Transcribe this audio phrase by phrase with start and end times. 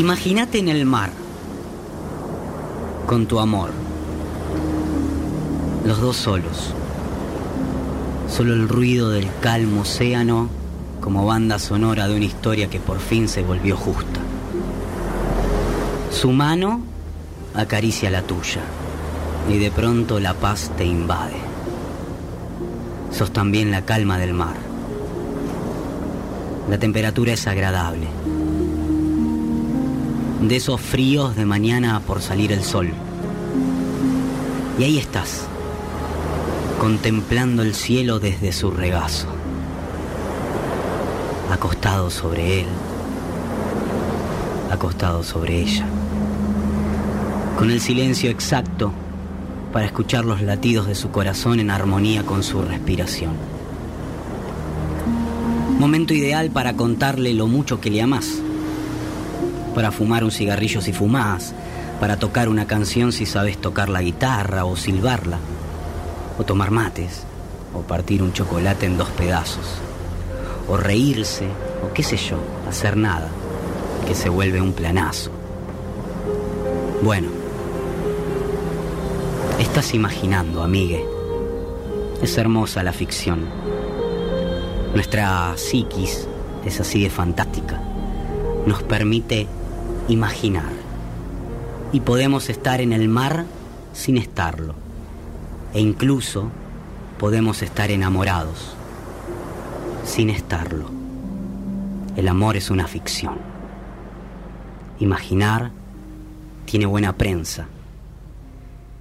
[0.00, 1.10] Imagínate en el mar,
[3.06, 3.68] con tu amor,
[5.84, 6.72] los dos solos,
[8.26, 10.48] solo el ruido del calmo océano
[11.02, 14.20] como banda sonora de una historia que por fin se volvió justa.
[16.10, 16.80] Su mano
[17.54, 18.62] acaricia la tuya
[19.50, 21.36] y de pronto la paz te invade.
[23.12, 24.56] Sos también la calma del mar.
[26.70, 28.06] La temperatura es agradable.
[30.40, 32.90] De esos fríos de mañana por salir el sol.
[34.78, 35.46] Y ahí estás,
[36.80, 39.26] contemplando el cielo desde su regazo,
[41.52, 42.66] acostado sobre él,
[44.70, 45.84] acostado sobre ella,
[47.58, 48.92] con el silencio exacto
[49.74, 53.32] para escuchar los latidos de su corazón en armonía con su respiración.
[55.78, 58.40] Momento ideal para contarle lo mucho que le amas,
[59.80, 61.54] para fumar un cigarrillo si fumás,
[62.00, 65.38] para tocar una canción si sabes tocar la guitarra o silbarla,
[66.38, 67.22] o tomar mates,
[67.72, 69.64] o partir un chocolate en dos pedazos,
[70.68, 71.46] o reírse,
[71.82, 72.36] o qué sé yo,
[72.68, 73.28] hacer nada,
[74.06, 75.30] que se vuelve un planazo.
[77.02, 77.28] Bueno,
[79.58, 81.02] estás imaginando, amigue.
[82.20, 83.48] Es hermosa la ficción.
[84.94, 86.28] Nuestra psiquis
[86.66, 87.80] es así de fantástica.
[88.66, 89.48] Nos permite
[90.10, 90.72] imaginar.
[91.92, 93.46] Y podemos estar en el mar
[93.92, 94.74] sin estarlo.
[95.72, 96.50] E incluso
[97.18, 98.74] podemos estar enamorados
[100.04, 100.90] sin estarlo.
[102.16, 103.38] El amor es una ficción.
[104.98, 105.70] Imaginar
[106.66, 107.68] tiene buena prensa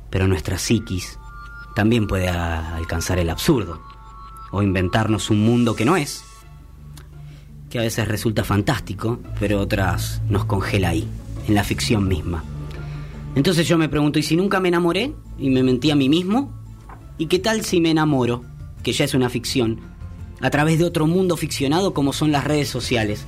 [0.09, 1.19] pero nuestra psiquis
[1.75, 3.81] también puede alcanzar el absurdo
[4.51, 6.23] o inventarnos un mundo que no es,
[7.69, 11.07] que a veces resulta fantástico, pero otras nos congela ahí,
[11.47, 12.43] en la ficción misma.
[13.35, 16.51] Entonces yo me pregunto, ¿y si nunca me enamoré y me mentí a mí mismo?
[17.17, 18.43] ¿Y qué tal si me enamoro,
[18.83, 19.79] que ya es una ficción,
[20.41, 23.25] a través de otro mundo ficcionado como son las redes sociales?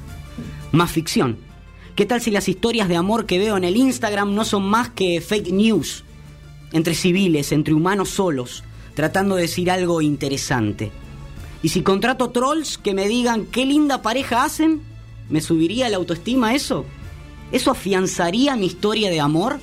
[0.71, 1.37] Más ficción.
[1.95, 4.89] ¿Qué tal si las historias de amor que veo en el Instagram no son más
[4.89, 6.03] que fake news?
[6.73, 8.63] entre civiles, entre humanos solos,
[8.93, 10.91] tratando de decir algo interesante.
[11.63, 14.81] Y si contrato trolls que me digan qué linda pareja hacen,
[15.29, 16.85] ¿me subiría la autoestima eso?
[17.51, 19.59] ¿Eso afianzaría mi historia de amor?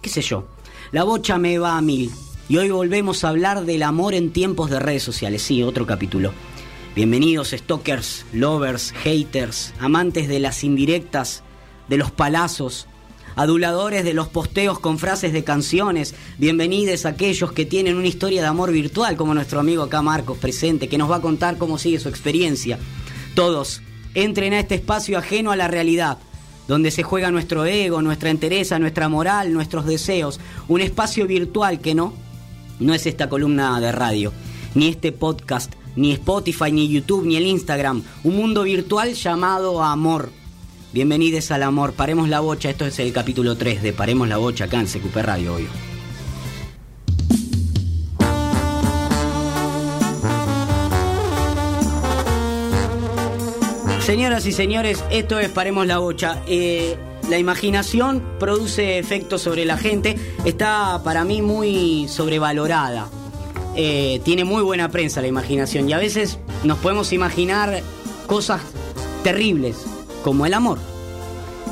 [0.00, 0.48] ¿Qué sé yo?
[0.90, 2.10] La bocha me va a mil.
[2.48, 5.42] Y hoy volvemos a hablar del amor en tiempos de redes sociales.
[5.42, 6.32] Sí, otro capítulo.
[6.94, 11.42] Bienvenidos stalkers, lovers, haters, amantes de las indirectas,
[11.88, 12.86] de los palazos,
[13.38, 18.42] aduladores de los posteos con frases de canciones, bienvenidos a aquellos que tienen una historia
[18.42, 21.78] de amor virtual, como nuestro amigo acá Marcos presente, que nos va a contar cómo
[21.78, 22.80] sigue su experiencia.
[23.36, 23.80] Todos,
[24.14, 26.18] entren a este espacio ajeno a la realidad,
[26.66, 31.94] donde se juega nuestro ego, nuestra entereza, nuestra moral, nuestros deseos, un espacio virtual que
[31.94, 32.14] no,
[32.80, 34.32] no es esta columna de radio,
[34.74, 40.32] ni este podcast, ni Spotify, ni YouTube, ni el Instagram, un mundo virtual llamado amor
[40.90, 44.64] Bienvenidos al amor, paremos la bocha, esto es el capítulo 3 de Paremos la bocha
[44.64, 45.68] acá en CQP Radio, obvio.
[54.00, 56.42] Señoras y señores, esto es Paremos la bocha.
[56.46, 56.96] Eh,
[57.28, 60.16] la imaginación produce efectos sobre la gente,
[60.46, 63.10] está para mí muy sobrevalorada.
[63.76, 67.82] Eh, tiene muy buena prensa la imaginación y a veces nos podemos imaginar
[68.26, 68.62] cosas
[69.22, 69.84] terribles,
[70.28, 70.78] como el amor.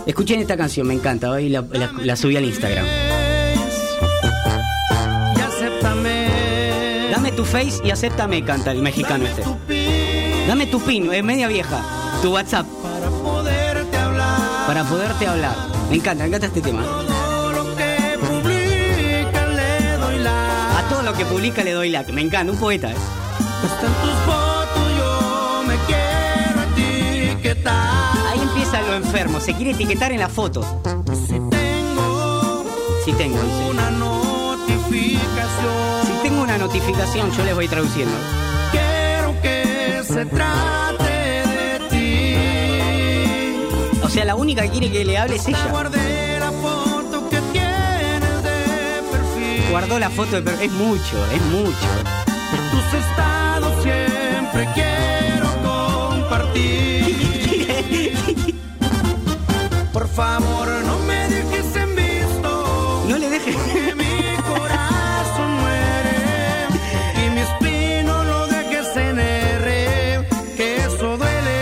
[0.07, 2.87] Escuchen esta canción, me encanta, hoy la, subí al Instagram.
[7.11, 9.43] Dame tu face y acéptame, canta el mexicano este.
[10.49, 11.83] Dame tu pin, es media vieja,
[12.23, 12.67] tu WhatsApp.
[12.83, 14.67] Para poderte hablar.
[14.67, 15.57] Para poderte hablar.
[15.91, 16.83] Me encanta, me encanta este tema.
[20.79, 22.11] A todo lo que publica le doy like.
[22.11, 22.91] Me encanta, un poeta.
[22.91, 22.97] ¿eh?
[23.61, 27.96] tus fotos, yo me quiero etiquetar
[28.57, 30.63] empieza lo enfermo, se quiere etiquetar en la foto.
[31.27, 32.65] Si tengo,
[33.05, 33.39] si tengo
[33.69, 36.07] una notificación.
[36.07, 38.15] Si tengo una notificación, yo les voy traduciendo.
[38.73, 42.37] Quiero que se trate de ti.
[44.03, 45.69] O sea, la única que quiere que le hable es ella.
[45.71, 49.65] Guardé la foto que tienes de perfil.
[49.71, 50.71] Guardó la foto de perfil.
[50.71, 51.89] Es mucho, es mucho.
[52.71, 56.96] Tus estados siempre quiero compartir.
[60.17, 63.05] favor, no me dejes en visto.
[63.09, 63.55] No le dejes.
[63.55, 64.19] Porque mi
[64.51, 66.19] corazón muere
[67.23, 70.27] y mi espino lo dejes en R,
[70.57, 71.59] que eso duele.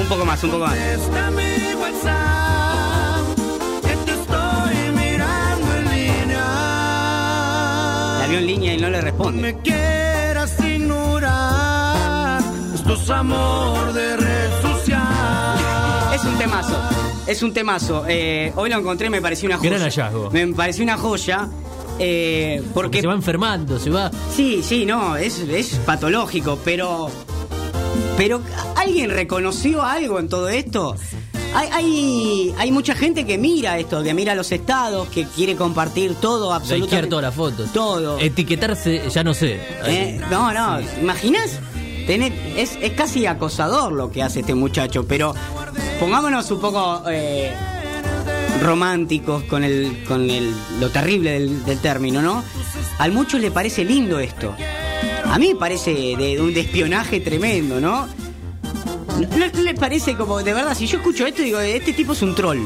[0.00, 0.78] Un poco más, un poco más.
[8.32, 9.42] en línea y no le responde.
[9.42, 12.40] Me quieras ignorar,
[12.74, 14.69] esto es amor de resumen.
[16.20, 16.76] Es un temazo.
[17.26, 18.04] Es un temazo.
[18.08, 19.70] Eh, hoy lo encontré, me pareció una joya.
[19.70, 20.30] Gran hallazgo.
[20.30, 21.48] Me pareció una joya.
[21.98, 24.10] eh, Porque porque se va enfermando, se va.
[24.34, 27.10] Sí, sí, no, es, es patológico, pero.
[28.16, 28.40] Pero
[28.76, 30.94] ¿alguien reconoció algo en todo esto?
[31.54, 36.14] Hay, hay, hay mucha gente que mira esto, que mira los estados, que quiere compartir
[36.16, 37.08] todo, Likear absolutamente.
[37.08, 37.72] todas las fotos.
[37.72, 38.18] Todo.
[38.18, 39.60] Etiquetarse, ya no sé.
[39.86, 41.58] Eh, no, no, ¿imaginas?
[42.06, 45.34] Tenés- es, es casi acosador lo que hace este muchacho, pero
[46.00, 47.52] pongámonos un poco eh,
[48.62, 51.32] románticos con el con el, lo terrible
[51.64, 52.42] del, término, ¿no?
[52.98, 54.54] Al mucho le parece lindo esto.
[55.26, 58.08] A mí parece de, de un espionaje tremendo, ¿no?
[59.36, 62.34] ¿No, les parece como, de verdad, si yo escucho esto, digo, este tipo es un
[62.34, 62.58] troll,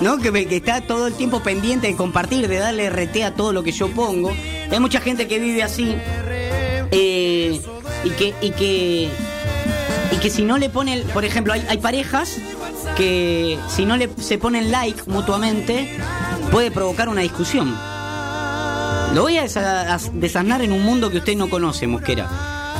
[0.00, 0.18] ¿no?
[0.18, 3.52] Que, me- que está todo el tiempo pendiente de compartir, de darle RT a todo
[3.52, 4.32] lo que yo pongo.
[4.70, 5.94] Hay mucha gente que vive así.
[6.90, 7.60] eh,
[8.04, 9.08] y que, y que.
[10.12, 12.36] Y que si no le ponen, por ejemplo, hay parejas
[12.96, 15.96] que si no le se ponen like mutuamente,
[16.50, 17.74] puede provocar una discusión.
[19.14, 19.86] Lo voy a desa-
[20.62, 22.28] en un mundo que usted no conoce, Mosquera.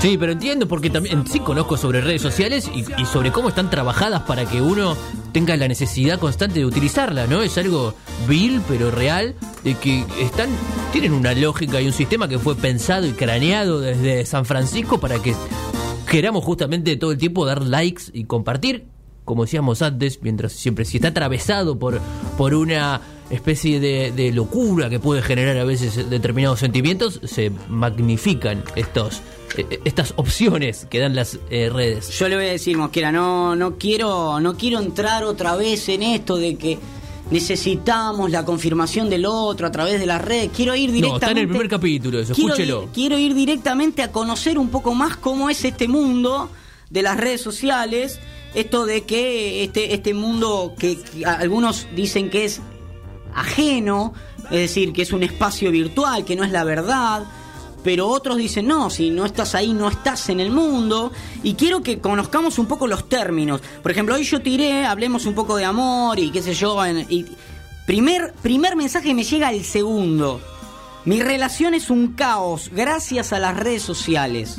[0.00, 3.70] Sí, pero entiendo porque también sí conozco sobre redes sociales y, y sobre cómo están
[3.70, 4.96] trabajadas para que uno
[5.32, 7.42] tenga la necesidad constante de utilizarlas, ¿no?
[7.42, 7.94] Es algo
[8.26, 10.48] vil pero real de que están
[10.90, 15.20] tienen una lógica y un sistema que fue pensado y craneado desde San Francisco para
[15.22, 15.36] que
[16.10, 18.86] queramos justamente todo el tiempo dar likes y compartir,
[19.24, 22.00] como decíamos antes, mientras siempre si está atravesado por
[22.36, 28.62] por una especie de, de locura que puede generar a veces determinados sentimientos, se magnifican
[28.76, 29.22] estos
[29.56, 32.10] eh, estas opciones que dan las eh, redes.
[32.18, 36.02] Yo le voy a decir, Mosquera, no, no quiero, no quiero entrar otra vez en
[36.02, 36.78] esto de que
[37.30, 40.50] necesitamos la confirmación del otro a través de las redes.
[40.54, 41.24] Quiero ir No, directamente.
[41.26, 42.82] está en el primer capítulo, eso, quiero, escúchelo.
[42.84, 46.50] ir- quiero ir directamente a conocer un poco más cómo es este mundo
[46.92, 48.20] de las redes sociales.
[48.54, 52.60] Esto de que este, este mundo que, algunos dicen que es
[53.34, 54.12] ajeno,
[54.44, 57.24] es decir, que es un espacio virtual, que no es la verdad.
[57.82, 61.12] Pero otros dicen, no, si no estás ahí, no estás en el mundo.
[61.42, 63.62] Y quiero que conozcamos un poco los términos.
[63.82, 66.78] Por ejemplo, hoy yo tiré, hablemos un poco de amor y qué sé yo.
[66.86, 67.26] y
[67.86, 70.40] primer, primer mensaje me llega el segundo.
[71.04, 74.58] Mi relación es un caos gracias a las redes sociales.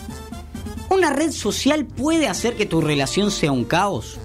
[0.94, 4.20] ¿Una red social puede hacer que tu relación sea un caos?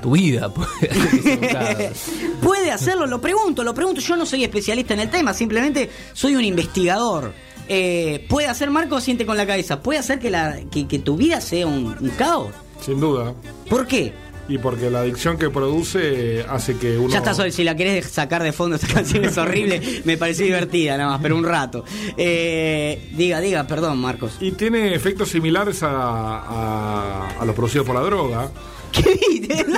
[0.00, 1.48] Tu vida puede hacer que sea un
[1.86, 1.98] caos.
[2.40, 4.00] Puede hacerlo, lo pregunto, lo pregunto.
[4.00, 7.32] Yo no soy especialista en el tema, simplemente soy un investigador.
[7.68, 9.80] Eh, ¿Puede hacer Marco siente con la cabeza?
[9.82, 12.52] ¿Puede hacer que, la, que, que tu vida sea un, un caos?
[12.84, 13.34] Sin duda.
[13.68, 14.12] ¿Por qué?
[14.48, 17.10] Y porque la adicción que produce hace que uno.
[17.10, 20.44] Ya está, Sol, si la querés sacar de fondo, esa canción es horrible, me pareció
[20.44, 21.84] divertida nada más, pero un rato.
[22.16, 24.36] Eh, diga, diga, perdón, Marcos.
[24.40, 28.50] Y tiene efectos similares a, a, a los producidos por la droga.
[28.92, 29.66] ¿Qué viste?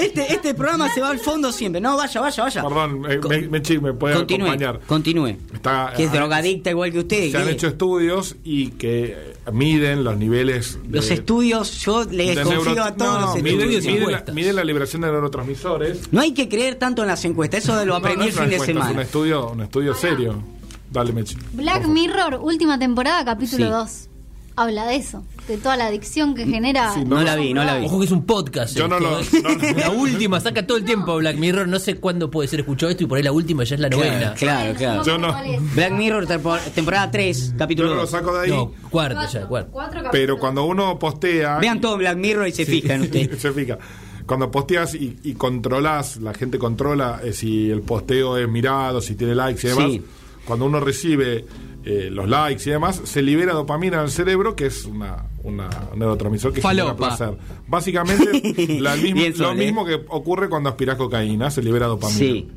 [0.00, 1.80] Este, este programa se va al fondo siempre.
[1.80, 2.62] No, vaya, vaya, vaya.
[2.62, 4.80] Perdón, eh, me, me, me puede continúe, acompañar.
[4.86, 5.36] continúe.
[5.52, 7.30] Está- que es ah, drogadicta igual que usted.
[7.30, 9.12] Se han hecho estudios y que
[9.46, 10.78] eh, miden los niveles.
[10.84, 13.84] de- Los estudios, yo les de confío neuro- a todos no, los miden, estudios.
[13.84, 14.34] miden la, encuestas.
[14.34, 16.12] miden la liberación de neurotransmisores.
[16.12, 18.48] No hay que creer tanto en las encuestas, eso lo aprendí No, no el fin
[18.48, 19.02] de encuesta, Es un semana.
[19.02, 20.42] estudio, un estudio serio.
[20.90, 21.36] Dale, Mechi.
[21.52, 21.86] Black.
[21.86, 23.70] Mirror, última temporada, capítulo Sí.
[23.72, 24.08] 2.
[24.56, 26.92] Habla de eso, de toda la adicción que genera.
[26.94, 27.86] Sí, No la vi, no la vi.
[27.86, 28.76] Ojo que es un podcast.
[28.76, 29.42] Yo no esto, lo- ¿eh?
[29.42, 29.78] no, no.
[29.78, 31.66] La última, saca todo el tiempo Black Mirror.
[31.66, 33.88] No sé cuándo puede ser escuchado esto y por ahí la última ya es la
[33.88, 34.34] novena.
[34.34, 35.02] Claro, claro.
[35.04, 35.34] Yo no.
[35.74, 38.10] Black Mirror, tempo- temporada 3, Yo capítulo no lo 2.
[38.10, 38.50] saco de ahí.
[38.50, 40.10] No, cuarta ya, cuarta.
[40.12, 41.58] Pero cuando uno postea.
[41.58, 43.38] Vean todo Black Mirror y se fijan ustedes.
[43.40, 43.78] se fija.
[44.26, 49.14] Cuando posteas y, y controlas, la gente controla eh, si el posteo es mirado, si
[49.14, 49.86] tiene likes y demás.
[49.92, 50.02] Sí.
[50.44, 51.46] Cuando uno recibe
[51.84, 55.98] eh, los likes y demás, se libera dopamina el cerebro, que es una, una un
[55.98, 57.36] neurotransmisor que genera placer.
[57.66, 59.54] Básicamente, la misma- Bien, lo ¿eh?
[59.54, 62.18] mismo que ocurre cuando aspiras cocaína, se libera dopamina.
[62.18, 62.48] Sí.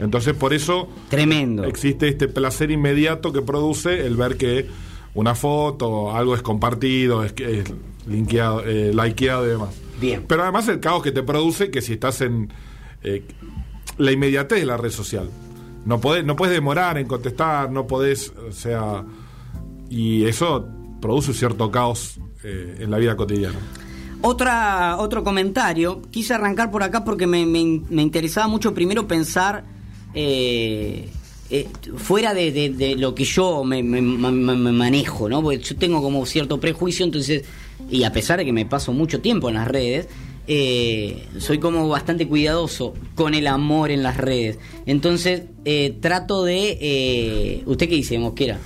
[0.00, 1.64] Entonces, por eso Tremendo.
[1.64, 4.66] existe este placer inmediato que produce el ver que
[5.14, 7.72] una foto, algo es compartido, es, que es
[8.08, 9.70] linkeado, eh, likeado y demás.
[10.00, 10.24] Bien.
[10.26, 12.50] Pero además el caos que te produce que si estás en
[13.02, 13.22] eh,
[13.98, 15.28] la inmediatez de la red social.
[15.84, 19.04] No podés, no puedes demorar en contestar, no podés, o sea,
[19.90, 20.66] y eso
[21.00, 23.58] produce cierto caos eh, en la vida cotidiana.
[24.20, 26.00] Otra, otro comentario.
[26.10, 29.64] Quise arrancar por acá porque me, me- me interesaba mucho primero pensar
[30.14, 31.08] eh,
[31.50, 35.42] eh, fuera de, de- lo que yo me- me manejo, ¿no?
[35.42, 37.44] Porque yo tengo como cierto prejuicio, entonces,
[37.90, 40.06] y a pesar de que me paso mucho tiempo en las redes,
[40.46, 44.58] eh, soy como bastante cuidadoso con el amor en las redes.
[44.86, 46.78] Entonces, eh, trato de...
[46.80, 48.58] eh, ¿Usted qué dice, Mosquera?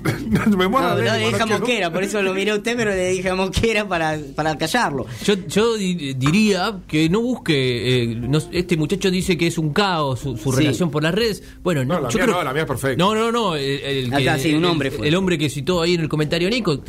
[0.56, 3.10] Me muero No, de no quiero- Mosquera, por eso lo miré a usted, pero le
[3.10, 5.04] dije a Mosquera para, para callarlo.
[5.24, 8.04] Yo, yo di- diría que no busque.
[8.04, 10.58] eh, no- este muchacho dice que es un caos su, su Sí.
[10.60, 11.42] relación por las redes.
[11.62, 12.96] Bueno, No, la yo mía creo- no, la mía es perfecta.
[12.96, 13.54] No, no, no.
[13.56, 13.64] El,
[14.06, 15.06] el Acá que- sí, un el- hombre fue.
[15.06, 16.80] El hombre que citó ahí en el comentario Nico.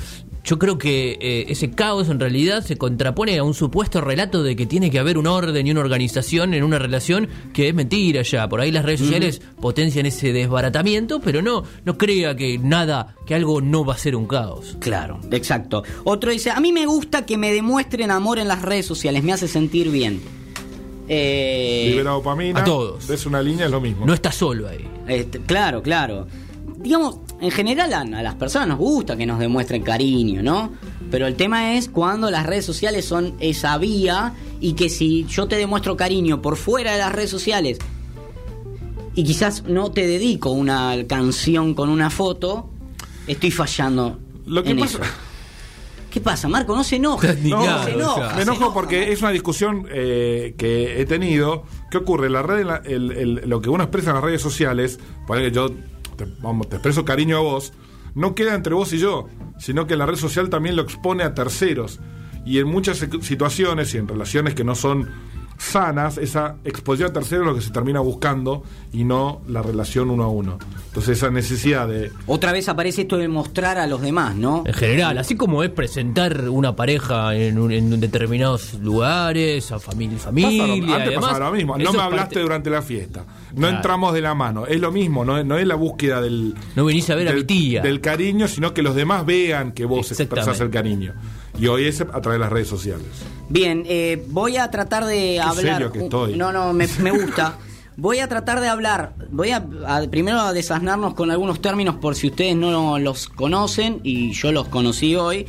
[0.44, 4.56] Yo creo que eh, ese caos en realidad se contrapone a un supuesto relato de
[4.56, 8.24] que tiene que haber un orden y una organización en una relación que es mentira
[8.24, 8.50] ya.
[8.50, 13.36] Por ahí las redes sociales potencian ese desbaratamiento, pero no, no crea que nada, que
[13.36, 14.78] algo no va a ser un caos.
[14.80, 15.84] Claro, exacto.
[16.06, 19.34] Otro dice, a mí me gusta que me demuestren amor en las redes sociales, me
[19.34, 20.22] hace sentir bien.
[21.08, 22.62] Eh, Libera dopamina.
[22.62, 23.06] a todos.
[23.08, 24.06] Ves una línea, es lo mismo.
[24.06, 24.88] No está solo ahí.
[25.08, 26.26] este, claro, claro.
[26.82, 30.72] Digamos, en general a, a las personas nos gusta que nos demuestren cariño, ¿no?
[31.12, 35.48] Pero el tema es cuando las redes sociales son esa vía y que si yo
[35.48, 37.78] te demuestro cariño por fuera de las redes sociales
[39.14, 42.70] y quizás no te dedico una canción con una foto,
[43.28, 45.12] estoy fallando Lo que en pasa- eso.
[46.10, 46.76] ¿Qué pasa, Marco?
[46.76, 47.34] No se enoja.
[47.44, 48.16] No, nada, se o enoja.
[48.28, 48.36] sea.
[48.36, 49.14] Me enojo enoja, porque Marco.
[49.14, 51.64] es una discusión eh, que he tenido.
[51.90, 52.30] ¿Qué ocurre?
[52.30, 55.52] La red, la- el- el- lo que uno expresa en las redes sociales, por que
[55.52, 55.70] yo
[56.16, 57.74] te, vamos, te expreso cariño a vos,
[58.16, 59.28] no queda entre vos y yo,
[59.58, 62.00] sino que la red social también lo expone a terceros.
[62.46, 65.10] Y en muchas situ- situaciones y en relaciones que no son
[65.62, 70.10] sanas, esa exposición a terceros es lo que se termina buscando y no la relación
[70.10, 70.58] uno a uno.
[70.88, 72.12] Entonces esa necesidad de...
[72.26, 74.64] Otra vez aparece esto de mostrar a los demás, ¿no?
[74.66, 80.18] En general, así como es presentar una pareja en, un- en determinados lugares, a familia,
[80.18, 80.66] familia.
[80.68, 81.78] lo- antes además, pasaba lo mismo.
[81.78, 83.24] No me hablaste parte- durante la fiesta.
[83.54, 83.76] No Claro.
[83.78, 84.66] entramos de la mano.
[84.66, 86.56] Es lo mismo, no, es- no es la búsqueda del.
[86.76, 87.82] No venís a ver a del- mi tía.
[87.84, 91.14] Del cariño, sino que los demás vean que vos expresás el cariño.
[91.60, 93.06] Y hoy es a través de las redes sociales.
[93.50, 95.74] Bien, eh, voy a tratar de hablar.
[95.76, 96.36] serio que estoy.
[96.38, 97.58] No, no, me, me gusta.
[97.98, 99.14] Voy a tratar de hablar.
[99.32, 104.00] Voy a, a- primero a desasnarnos con algunos términos por si ustedes no los conocen
[104.04, 105.46] y yo los conocí hoy.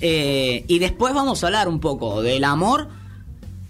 [0.00, 2.88] Eh, y después vamos a hablar un poco del amor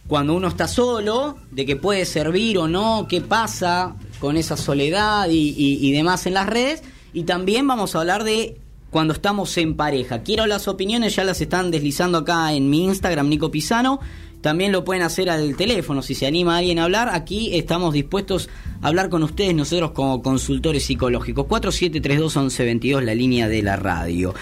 [0.08, 5.28] cuando uno está solo, de que puede servir o no, qué pasa con esa soledad
[5.30, 6.82] y, y- y demás en las redes.
[7.14, 8.58] Y también vamos a hablar de
[8.90, 10.23] cuando estamos en pareja.
[10.23, 14.00] Quiero las opiniones, ya las están deslizando acá en mi Instagram, Nico Pisano.
[14.40, 17.09] También lo pueden hacer al teléfono, si se anima alguien a hablar.
[17.12, 18.49] Aquí estamos dispuestos
[18.80, 21.45] a hablar con ustedes, nosotros como consultores psicológicos.
[21.47, 24.35] 47321122, la línea de la radio.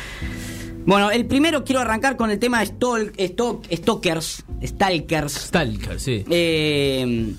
[0.84, 5.32] Bueno, el primero quiero arrancar con el tema de stalk, stalk- stalkers, stalkers.
[5.32, 6.24] Stalker, sí.
[6.30, 7.32] Eh,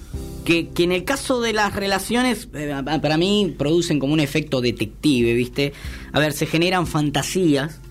[0.48, 4.22] que, que en el caso de las relaciones, eh, pa- para mí producen como un
[4.22, 5.74] efecto detective, ¿viste?
[6.13, 7.82] A ver, se generan fantasías.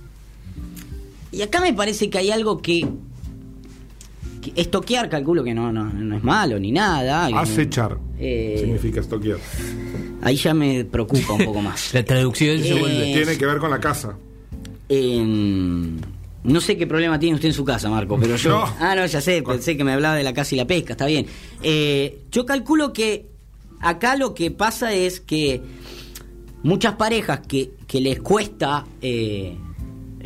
[1.33, 2.89] Y acá me parece que hay algo que.
[4.41, 7.27] que estoquear, calculo que no, no, no es malo ni nada.
[7.39, 9.39] Acechar Eh, significa estoquear.
[10.23, 11.91] Ahí ya me preocupa un poco más.
[11.95, 13.13] La traducción se Eh, vuelve.
[13.13, 14.17] Tiene que ver con la casa.
[14.89, 15.91] Eh,
[16.47, 18.51] no sé qué problema tiene usted en su casa, Marco, pero yo...
[18.51, 18.65] No.
[18.81, 21.07] Ah, no, ya sé, pensé que me hablaba de la casa y la pesca, está
[21.07, 21.27] bien.
[21.63, 23.27] Eh, yo calculo que
[23.81, 25.61] acá lo que pasa es que
[26.63, 29.57] muchas parejas que, que les cuesta eh,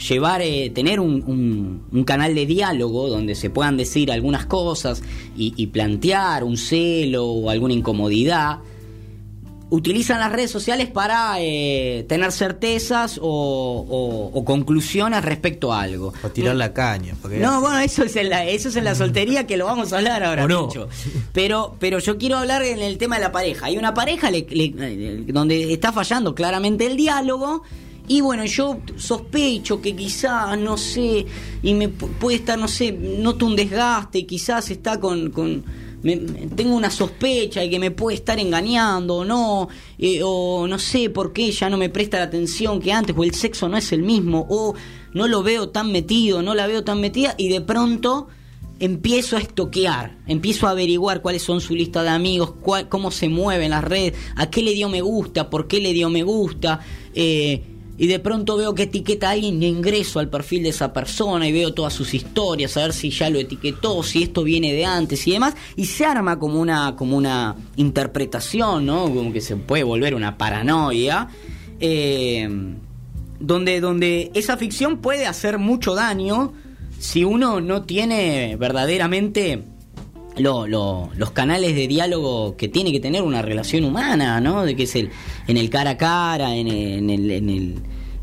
[0.09, 5.03] llevar, eh, tener un, un- un canal de diálogo donde se puedan decir algunas cosas
[5.37, 8.59] y, y plantear un celo o alguna incomodidad,
[9.71, 13.25] utilizan las redes sociales para eh, tener certezas o,
[13.89, 16.13] o- o conclusiones respecto a algo.
[16.21, 17.15] Para tirar la caña.
[17.41, 19.99] No, bueno, eso es, en la, eso es en la soltería que lo vamos a
[19.99, 20.67] hablar ahora, ¿O no?
[20.69, 20.89] Pincho.
[21.33, 23.67] Pero, pero yo quiero hablar en el tema de la pareja.
[23.67, 27.63] Hay una pareja le- le- donde está fallando claramente el diálogo.
[28.09, 31.27] Y bueno, yo sospecho que quizás, no sé,
[31.63, 35.31] y me pu- puede estar, no sé, noto un desgaste, quizás está con...
[35.31, 35.63] con
[36.03, 40.79] me- tengo una sospecha de que me puede estar engañando o no, eh, o no
[40.79, 43.77] sé por qué ya no me presta la atención que antes, o el sexo no
[43.77, 44.75] es el mismo, o
[45.15, 48.29] no lo veo tan metido, no la veo tan metida, y de pronto
[48.79, 53.29] empiezo a estoquear, empiezo a averiguar cuáles son su lista de amigos, cuál- cómo se
[53.29, 56.23] mueve en las redes, a qué le dio me gusta, por qué le dio me
[56.23, 56.81] gusta,
[57.15, 57.63] eh,
[58.01, 61.47] y de pronto veo que etiqueta a alguien y ingreso al perfil de esa persona
[61.47, 64.87] y veo todas sus historias, a ver si ya lo etiquetó, si esto viene de
[64.87, 69.03] antes y demás, y se arma como una, como una interpretación, ¿no?
[69.15, 71.29] Como que se puede volver una paranoia.
[71.79, 72.49] eh,
[73.39, 76.55] donde, donde esa ficción puede hacer mucho daño
[76.99, 79.65] si uno no tiene verdaderamente
[80.43, 84.65] lo- lo- los canales de diálogo que tiene que tener una relación humana, ¿no?
[84.65, 85.11] De que es el
[85.47, 87.75] en el cara a cara, en el, en el, en el,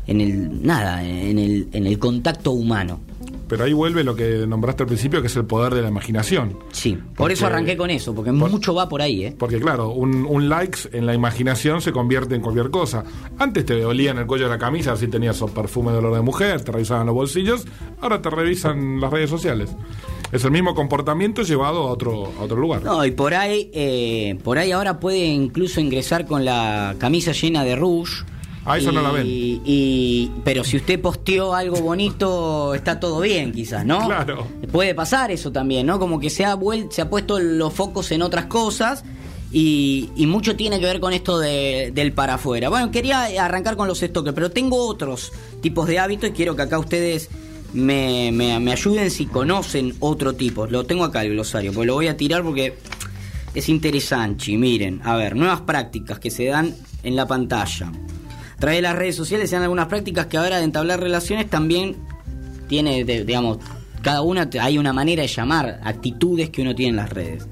[0.06, 3.00] en el- nada, en el, en el contacto humano.
[3.48, 6.58] pero ahí vuelve lo que nombraste al principio, que es el poder de la imaginación.
[6.70, 9.34] Sí, por eso arranqué con eso, porque por- mucho va por ahí, ¿eh?
[9.38, 13.04] Porque claro, un, un likes en la imaginación se convierte en cualquier cosa.
[13.38, 15.98] Antes te olían el cuello de la camisa a ver si tenías un perfume de
[15.98, 17.64] olor de mujer, te revisaban los bolsillos,
[18.02, 19.70] ahora te revisan las redes sociales.
[20.32, 22.82] Es el mismo comportamiento llevado a otro, a otro lugar.
[22.82, 27.64] No, y por ahí, eh, por ahí ahora puede incluso ingresar con la camisa llena
[27.64, 28.24] de rouge.
[28.66, 29.24] Ah, eso y, no la ven.
[29.26, 34.04] y- pero si usted posteó algo bonito, está todo bien, quizás, ¿no?
[34.04, 34.46] Claro.
[34.70, 35.98] Puede pasar eso también, ¿no?
[35.98, 39.04] Como que se ha, vuel- se ha puesto los focos en otras cosas.
[39.50, 42.68] Y, y mucho tiene que ver con esto de- del para afuera.
[42.68, 45.32] Bueno, quería arrancar con los estoques, pero tengo otros
[45.62, 47.30] tipos de hábitos y quiero que acá ustedes
[47.72, 50.66] me, me- ayuden si conocen otro tipo.
[50.66, 52.74] Lo tengo acá el glosario, pues lo voy a tirar porque
[53.54, 54.56] es interesante.
[54.56, 57.88] Miren, a ver, nuevas prácticas que se dan en la pantalla.
[57.88, 61.48] A través de las redes sociales se dan algunas prácticas que ahora de entablar relaciones
[61.48, 61.96] también
[62.68, 63.58] tiene, de- digamos,
[64.02, 67.46] cada una hay una manera de llamar actitudes que uno tiene en las redes.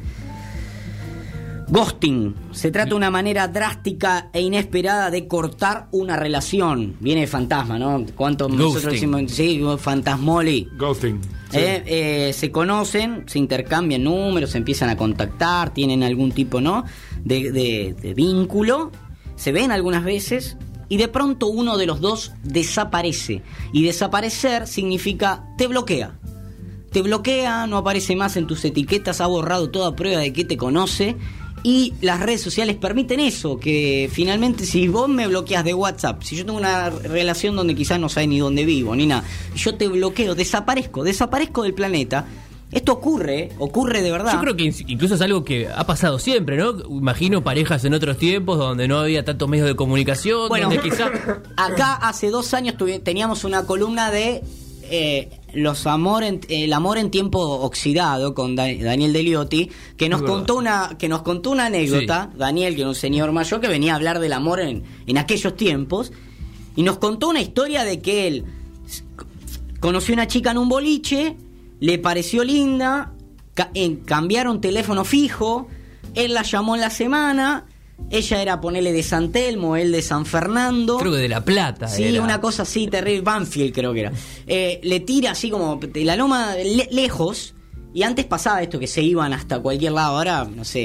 [1.68, 2.34] Ghosting.
[2.52, 6.96] Se trata de una manera drástica e inesperada de cortar una relación.
[7.00, 8.04] Viene de fantasma, ¿no?
[8.14, 9.22] ¿Cuánto nosotros decimos?
[9.32, 10.68] Sí, fantasmoli.
[10.78, 11.20] Ghosting.
[11.50, 11.58] Sí.
[11.58, 11.82] Eh,
[12.28, 16.84] eh, se conocen, se intercambian números, se empiezan a contactar, tienen algún tipo ¿no?
[17.24, 18.90] de, de- de vínculo,
[19.36, 20.56] se ven algunas veces
[20.88, 23.42] y de pronto uno de los dos desaparece.
[23.72, 26.18] Y desaparecer significa te bloquea.
[26.92, 30.56] Te bloquea, no aparece más en tus etiquetas, ha borrado toda prueba de que te
[30.56, 31.16] conoce.
[31.68, 36.36] Y las redes sociales permiten eso, que finalmente si vos me bloqueas de WhatsApp, si
[36.36, 39.24] yo tengo una relación donde quizás no sabes ni dónde vivo, ni nada,
[39.56, 42.24] yo te bloqueo, desaparezco, desaparezco del planeta,
[42.70, 44.34] esto ocurre, ocurre de verdad.
[44.34, 46.72] Yo creo que in- incluso es algo que ha pasado siempre, ¿no?
[46.88, 51.10] Imagino parejas en otros tiempos donde no había tantos medios de comunicación, Bueno, donde quizá...
[51.56, 54.40] acá hace dos años teníamos una columna de
[54.88, 60.20] eh, los amor en- el amor en tiempo oxidado con Da- Daniel Deliotti, que nos
[60.26, 62.30] contó una que nos contó una anécdota.
[62.36, 65.56] Daniel, que era un señor mayor que venía a hablar del amor en, en aquellos
[65.56, 66.12] tiempos,
[66.76, 68.44] y nos contó una historia de que él
[69.80, 71.36] conoció una chica en un boliche,
[71.80, 73.12] le pareció linda,
[73.54, 75.68] ca- eh, cambiaron teléfono fijo,
[76.14, 77.66] él la llamó en la semana,
[78.10, 80.98] ella era ponerle de San Telmo, él de San Fernando.
[80.98, 82.22] Creo que de La Plata Sí, era.
[82.22, 84.12] una cosa así terrible, Banfield creo que era.
[84.46, 87.52] Eh, le tira así como de la loma le- lejos.
[87.94, 90.18] Y antes pasaba esto, que se iban hasta cualquier lado.
[90.18, 90.82] Ahora, no sé,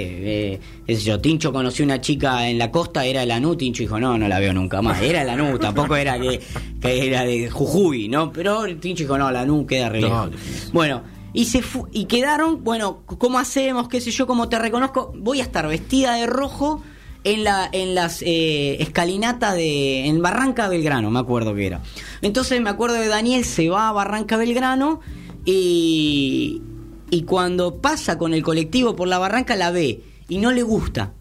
[0.53, 3.99] eh, qué sé yo, Tincho conoció una chica en la costa, era Lanú, Tincho dijo,
[3.99, 5.01] no, no la veo nunca más.
[5.01, 6.39] Era Lanú, tampoco era que,
[6.81, 8.31] que era de Jujuy, ¿no?
[8.31, 10.41] Pero Tincho dijo, no, Lanú queda re No, lejos".
[10.71, 11.03] Bueno,
[11.33, 13.89] y se y quedaron, bueno, ¿cómo hacemos?
[13.89, 14.25] ¿Qué sé yo?
[14.25, 15.11] ¿Cómo te reconozco?
[15.17, 16.81] Voy a estar vestida de rojo
[17.23, 21.81] en la en las eh, escalinatas de en Barranca Belgrano, me acuerdo que era.
[22.21, 25.01] Entonces me acuerdo de Daniel se va a Barranca Belgrano
[25.45, 26.61] y
[27.09, 31.13] y cuando pasa con el colectivo por la barranca la ve y no le gusta.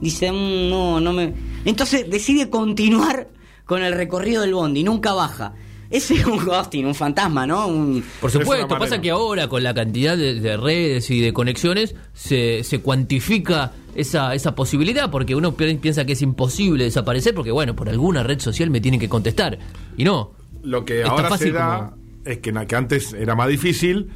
[0.00, 1.34] Dice, "Mm, no, no me.
[1.64, 3.28] Entonces decide continuar
[3.66, 5.54] con el recorrido del bondi, nunca baja.
[5.90, 7.66] Ese es un ghosting, un fantasma, ¿no?
[7.68, 8.78] Un- Por supuesto, manera.
[8.78, 13.72] pasa que ahora con la cantidad de, de redes y de conexiones se, se cuantifica
[13.94, 18.22] esa, esa posibilidad porque uno pi- piensa que es imposible desaparecer porque bueno, por alguna
[18.22, 19.58] red social me tienen que contestar
[19.96, 20.32] y no.
[20.62, 24.08] Lo que ahora se da como- es que, que antes era más difícil.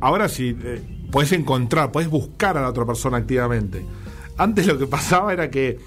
[0.00, 3.84] Ahora sí, eh, puedes encontrar, puedes buscar a la otra persona activamente.
[4.38, 5.78] Antes lo que pasaba era que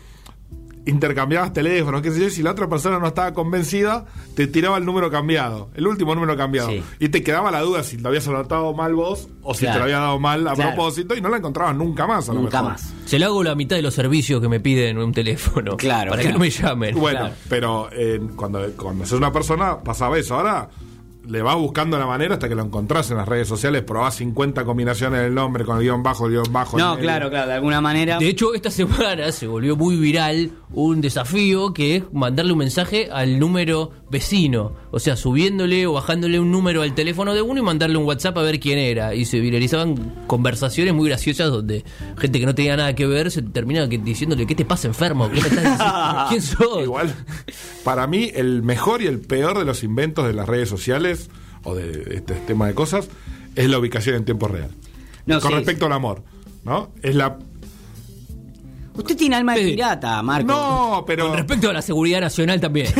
[0.85, 4.77] intercambiabas teléfonos, qué sé yo, y si la otra persona no estaba convencida, te tiraba
[4.77, 6.69] el número cambiado, el último número cambiado.
[6.69, 6.83] Sí.
[6.99, 9.73] Y te quedaba la duda si lo habías anotado mal vos o si Claro.
[9.73, 10.71] te lo había dado mal a Claro.
[10.75, 12.29] propósito y no la encontrabas nunca más.
[12.29, 12.71] A lo nunca mejor.
[12.73, 12.93] más.
[13.05, 15.77] Se lo hago la mitad de los servicios que me piden en un teléfono.
[15.77, 16.27] Claro, Para claro.
[16.27, 16.95] que no me llamen.
[16.99, 20.35] Bueno, pero eh, cuando, cuando sos una persona pasaba eso.
[20.35, 20.69] Ahora
[21.27, 24.65] le vas buscando la manera hasta que lo encontrás en las redes sociales, probás 50
[24.65, 26.77] combinaciones del nombre con el guion bajo, el guion bajo.
[26.77, 28.17] el No, claro, claro, de alguna manera.
[28.17, 33.09] De hecho, esta semana se volvió muy viral un desafío que es mandarle un mensaje
[33.11, 34.73] al número vecino.
[34.91, 38.37] O sea, subiéndole o bajándole un número al teléfono de uno y mandarle un WhatsApp
[38.37, 39.15] a ver quién era.
[39.15, 41.83] Y se viralizaban conversaciones muy graciosas donde
[42.17, 45.29] gente que no tenía nada que ver se termina que- diciéndole, ¿qué te pasa enfermo?
[45.29, 46.25] ¿Qué me estás diciendo?
[46.29, 46.83] ¿Quién sos?
[46.83, 47.15] Igual,
[47.83, 51.29] para mí, el mejor y el peor de los inventos de las redes sociales
[51.63, 53.09] o de este tema de cosas
[53.55, 54.69] es la ubicación en tiempo real.
[55.25, 55.55] No, con sí.
[55.57, 56.23] respecto al amor,
[56.63, 56.91] ¿no?
[57.01, 57.39] Es la.
[58.97, 59.71] Usted tiene alma de Sí.
[59.71, 60.47] pirata, Marco.
[60.47, 61.27] No, pero.
[61.27, 62.87] Con respecto a la seguridad nacional también.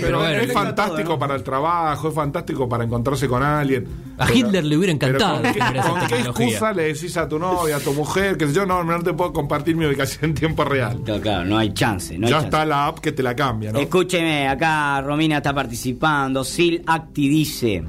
[0.00, 1.18] Pero bueno, es fantástico todo, ¿no?
[1.18, 3.86] para el trabajo, es fantástico para encontrarse con alguien.
[4.18, 7.76] A Pero- Hitler le hubiera encantado ¿Con qué, con excusa le decís a tu novia,
[7.76, 11.00] a tu mujer, que yo no, no te puedo compartir mi ubicación en tiempo real?
[11.06, 12.16] No, claro, no hay chance.
[12.18, 12.46] No hay ya chance.
[12.48, 13.78] está la app que te la cambia, ¿no?
[13.80, 16.44] Escúcheme, acá Romina está participando.
[16.46, 17.82] Sil Acti dice: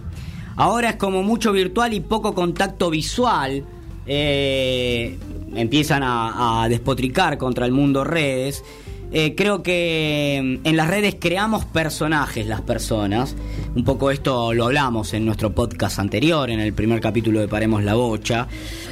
[0.55, 3.63] Ahora es como mucho virtual y poco contacto visual.
[4.05, 5.17] Eh,
[5.55, 8.63] empiezan a, despotricar contra el mundo redes.
[9.11, 13.35] Eh, creo que mm, en las redes creamos personajes las personas.
[13.75, 17.83] Un poco esto lo hablamos en nuestro podcast anterior, en el primer capítulo de Paremos
[17.83, 18.47] la Bocha.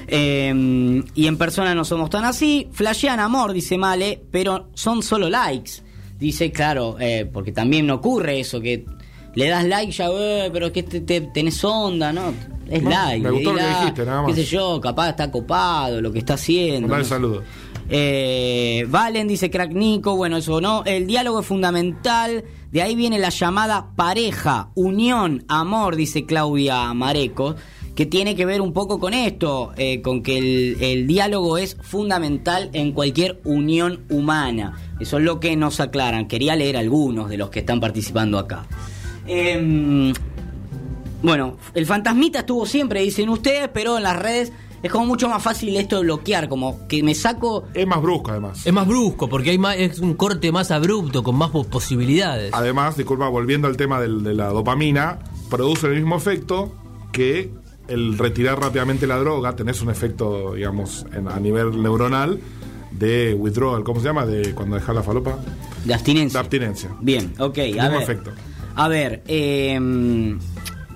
[0.08, 2.68] Eh, y en persona no somos tan así.
[2.72, 5.82] Flashean amor, dice Male, pero son solo likes.
[6.22, 8.86] Dice, claro, eh, porque también ocurre eso, que
[9.36, 12.34] le das like ya, eh, pero que te, te- tenés onda, ¿no?
[12.70, 13.20] Es No, like.
[13.24, 14.34] me gustó lo que dijiste, nada más.
[14.34, 16.88] Qué sé yo, capaz está copado lo que está haciendo.
[16.88, 17.10] Mandale no sé.
[17.10, 17.44] saludos.
[17.90, 20.84] Eh, Valen dice crack Nico, bueno, eso no.
[20.86, 22.46] El diálogo es fundamental.
[22.72, 27.56] De ahí viene la llamada pareja, unión, amor, dice Claudia Mareco,
[27.96, 31.76] que tiene que ver un poco con esto, eh, con que el, el diálogo es
[31.82, 34.78] fundamental en cualquier unión humana.
[35.02, 36.30] Eso es lo que nos aclaran.
[36.30, 38.66] Quería leer algunos de los que están participando acá.
[39.28, 40.14] Em,
[41.22, 45.44] bueno, el fantasmita estuvo siempre, dicen ustedes, pero en las redes es como mucho más
[45.44, 48.66] fácil esto de bloquear, como que me saco Es más brusco, además.
[48.66, 52.52] Es más brusco, porque hay más, es un corte más abrupto, con más pos- posibilidades.
[52.54, 55.20] Además, disculpa, volviendo al tema del- de la dopamina,
[55.52, 56.74] produce el mismo efecto
[57.12, 57.52] que
[57.88, 59.56] el retirar rápidamente la droga.
[59.56, 62.40] Tenés un efecto, digamos, en- a nivel neuronal
[62.92, 64.26] de withdrawal, ¿cómo se llama?
[64.26, 65.38] De cuando dejas la falopa.
[65.82, 66.40] de De abstinencia.
[66.40, 66.90] abstinencia.
[67.02, 68.02] Bien, ok, a Mismo ver.
[68.02, 68.32] efecto.
[68.76, 69.80] A ver, eh,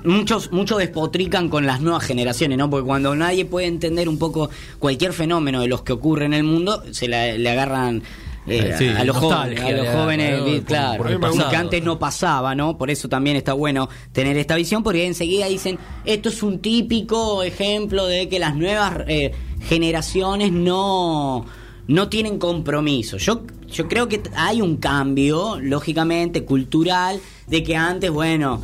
[0.04, 2.70] muchos, muchos despotrican con las nuevas generaciones, ¿no?
[2.70, 6.44] Porque cuando nadie puede entender un poco cualquier fenómeno de los que ocurre en el
[6.44, 8.04] mundo, se la- le agarran
[8.48, 11.50] eh, Eh, sí, a los jóvenes, a los jóvenes, Por- claro, por el y pasado.
[11.50, 12.78] que antes no pasaba, ¿no?
[12.78, 17.42] Por eso también está bueno tener esta visión, porque enseguida dicen, esto es un típico
[17.42, 19.32] ejemplo de que las nuevas eh,
[19.68, 21.44] generaciones no
[21.88, 23.18] no tienen compromiso.
[23.18, 28.62] Yo, yo creo que hay un cambio, lógicamente, cultural, de que antes, bueno,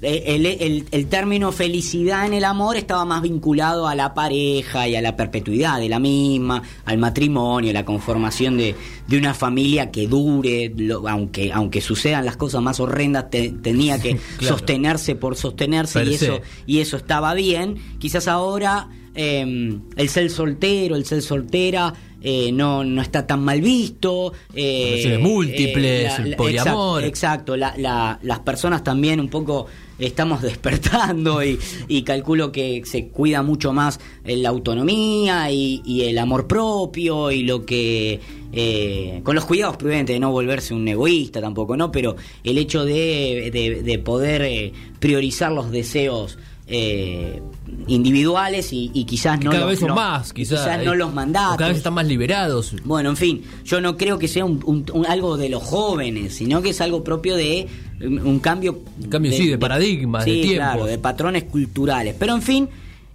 [0.00, 4.88] eh, el, el- el término felicidad en el amor estaba más vinculado a la pareja
[4.88, 8.74] y a la perpetuidad de la misma, al matrimonio, a la conformación de,
[9.06, 14.00] de una familia que dure, lo- aunque, aunque sucedan las cosas más horrendas, te- tenía
[14.00, 14.56] que Claro.
[14.56, 16.24] sostenerse por sostenerse Per y se.
[16.24, 17.76] eso, y eso estaba bien.
[18.00, 21.92] Quizás ahora eh, el ser soltero, el ser soltera,
[22.24, 24.32] eh, no, no está tan mal visto.
[24.54, 27.02] eh, Relaciones múltiples, el poliamor.
[27.04, 27.56] Exacto, exacto.
[27.56, 29.66] La- la- las personas también un poco
[29.98, 36.02] estamos despertando y, y calculo que se cuida mucho más eh, la autonomía y, y
[36.02, 38.20] el amor propio y lo que
[38.52, 42.84] eh, con los cuidados prudentes de no volverse un egoísta tampoco no pero el hecho
[42.84, 46.38] de, de- de poder eh, priorizar los deseos
[46.72, 47.40] eh,
[47.86, 50.84] individuales y, y quizás no cada los, vez son no- más, quizás.
[50.84, 52.74] no eh, los mandatos Cada vez están más liberados.
[52.84, 56.34] bueno, en fin, yo no creo que sea un, un- un- algo de los jóvenes,
[56.34, 57.66] sino que es algo propio de
[58.00, 58.80] un, un cambio...
[59.02, 60.56] Un cambio, sí, de paradigmas, de sí, tiempos.
[60.72, 62.16] claro, de patrones culturales.
[62.18, 62.68] Pero en fin,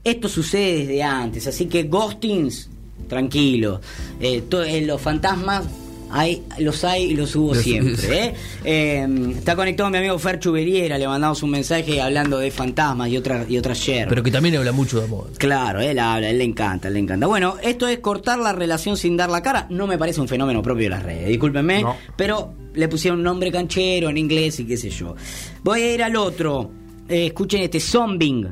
[0.04, 2.70] esto sucede desde antes, así que ghostings,
[3.10, 3.82] tranquilo.
[4.20, 5.66] Eh, to- eh, los fantasmas...
[6.10, 8.26] Hay, los hay y los hubo Los- siempre.
[8.26, 8.34] ¿eh?
[8.64, 13.18] Eh, está conectado mi amigo Fer Chuberiera, le mandamos un mensaje hablando de fantasmas y
[13.18, 14.08] otras y otras yerbas.
[14.10, 15.32] Pero que también habla mucho de amor.
[15.38, 17.28] Claro, él habla, él le encanta, él le encanta.
[17.28, 19.68] Bueno, esto es cortar la relación sin dar la cara.
[19.70, 21.96] No me parece un fenómeno propio de las redes, discúlpenme, No.
[22.16, 25.16] pero le pusieron un nombre canchero en inglés y qué sé yo.
[25.64, 26.72] Voy a ir al otro.
[27.10, 28.48] Eh, escuchen este zombing,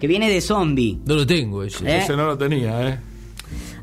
[0.00, 0.98] que viene de zombie.
[1.06, 1.84] No lo tengo ese.
[1.86, 1.98] ¿Eh?
[1.98, 2.98] Ese no lo tenía, ¿eh?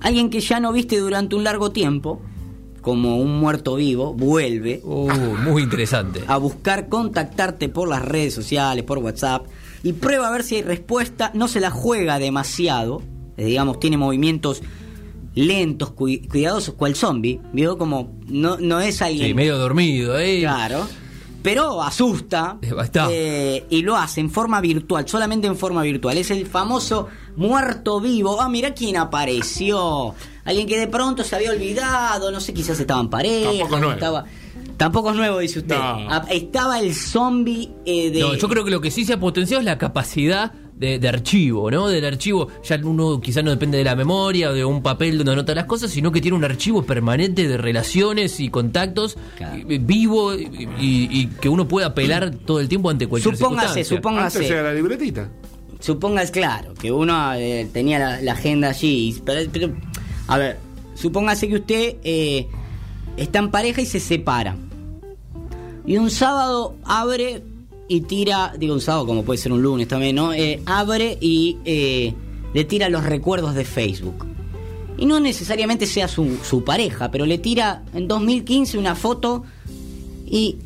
[0.01, 2.21] Alguien que ya no viste durante un largo tiempo,
[2.83, 5.09] como un muerto vivo, vuelve Uh,
[5.43, 6.21] muy interesante.
[6.27, 9.47] a buscar contactarte por las redes sociales, por WhatsApp,
[9.81, 11.31] y prueba a ver si hay respuesta.
[11.33, 13.01] No se la juega demasiado,
[13.37, 14.61] eh, digamos, tiene movimientos
[15.35, 17.39] lentos, cu- cuidadosos, cual zombie.
[17.53, 19.29] Vio como no, no es alguien.
[19.29, 20.41] Sí, medio dormido, ¿eh?
[20.41, 20.85] Claro.
[21.41, 22.71] Pero asusta Eh,
[23.09, 26.17] eh, y lo hace en forma virtual, solamente en forma virtual.
[26.17, 28.39] Es el famoso muerto vivo.
[28.39, 30.15] Ah, mira quién apareció.
[30.45, 33.49] Alguien que de pronto se había olvidado, no sé, quizás estaba en pareja.
[33.49, 33.93] Tampoco es nuevo.
[33.93, 34.25] Estaba,
[34.77, 35.75] tampoco es nuevo, dice usted.
[35.75, 35.81] No.
[36.09, 38.19] Ah, Estaba el zombie eh, de.
[38.19, 41.07] No, yo creo que lo que sí se ha potenciado es la capacidad de, de
[41.07, 41.87] archivo, ¿no?
[41.87, 45.31] Del archivo, ya uno quizás no depende de la memoria o de un papel donde
[45.31, 49.55] anota las cosas, sino que tiene un archivo permanente de relaciones y contactos Claro.
[49.69, 50.41] eh, vivo y,
[50.79, 53.97] y- y que uno pueda apelar todo el tiempo ante cualquier Supóngase, circunstancia.
[53.97, 54.47] supóngase.
[54.47, 55.29] Era la libretita.
[55.79, 59.21] Supongas, claro, que uno eh, tenía la, la agenda allí.
[59.25, 59.49] pero,
[60.27, 60.57] a ver,
[60.95, 62.47] supóngase que usted eh,
[63.17, 64.55] está en pareja y se separa.
[65.85, 67.43] Y un sábado abre
[67.87, 70.33] y tira, digo un sábado como puede ser un lunes también, ¿no?
[70.33, 72.13] Eh, abre y eh,
[72.53, 74.25] le tira los recuerdos de Facebook.
[74.97, 79.43] Y no necesariamente sea su, pareja, pero le tira en 2015 una foto
[80.25, 80.57] y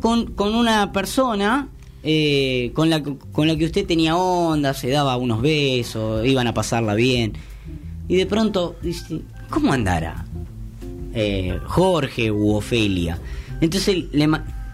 [0.00, 1.68] con, con una persona
[2.02, 6.94] con, la, con la que usted tenía onda, se daba unos besos, iban a pasarla
[6.94, 7.32] bien.
[8.10, 10.26] Y de pronto dice, ¿cómo andará?
[11.14, 13.18] eh, Jorge u Ofelia.
[13.60, 14.28] Entonces le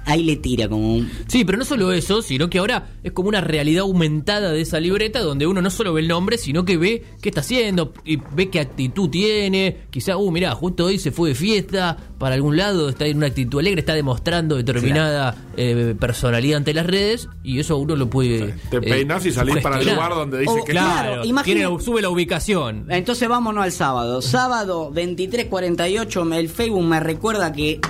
[0.07, 1.11] ahí le tira como un...
[1.27, 4.81] Sí, pero no solo eso, sino que ahora es como una realidad aumentada de esa
[4.81, 8.17] libreta donde uno no solo ve el nombre, sino que ve qué está haciendo y
[8.35, 9.77] ve qué actitud tiene.
[9.91, 13.27] Quizá, uh, mirá, justo hoy se fue de fiesta para algún lado, está en una
[13.27, 18.55] actitud alegre, está demostrando determinada eh, personalidad ante las redes y eso uno lo puede.
[18.71, 21.81] Te eh, peinas y salís para el lugar donde dice O- que Claro, Claro, tiene-
[21.81, 22.87] sube la ubicación.
[22.89, 24.23] Entonces vámonos al sábado.
[24.23, 27.81] Sábado 23.48, el Facebook me recuerda que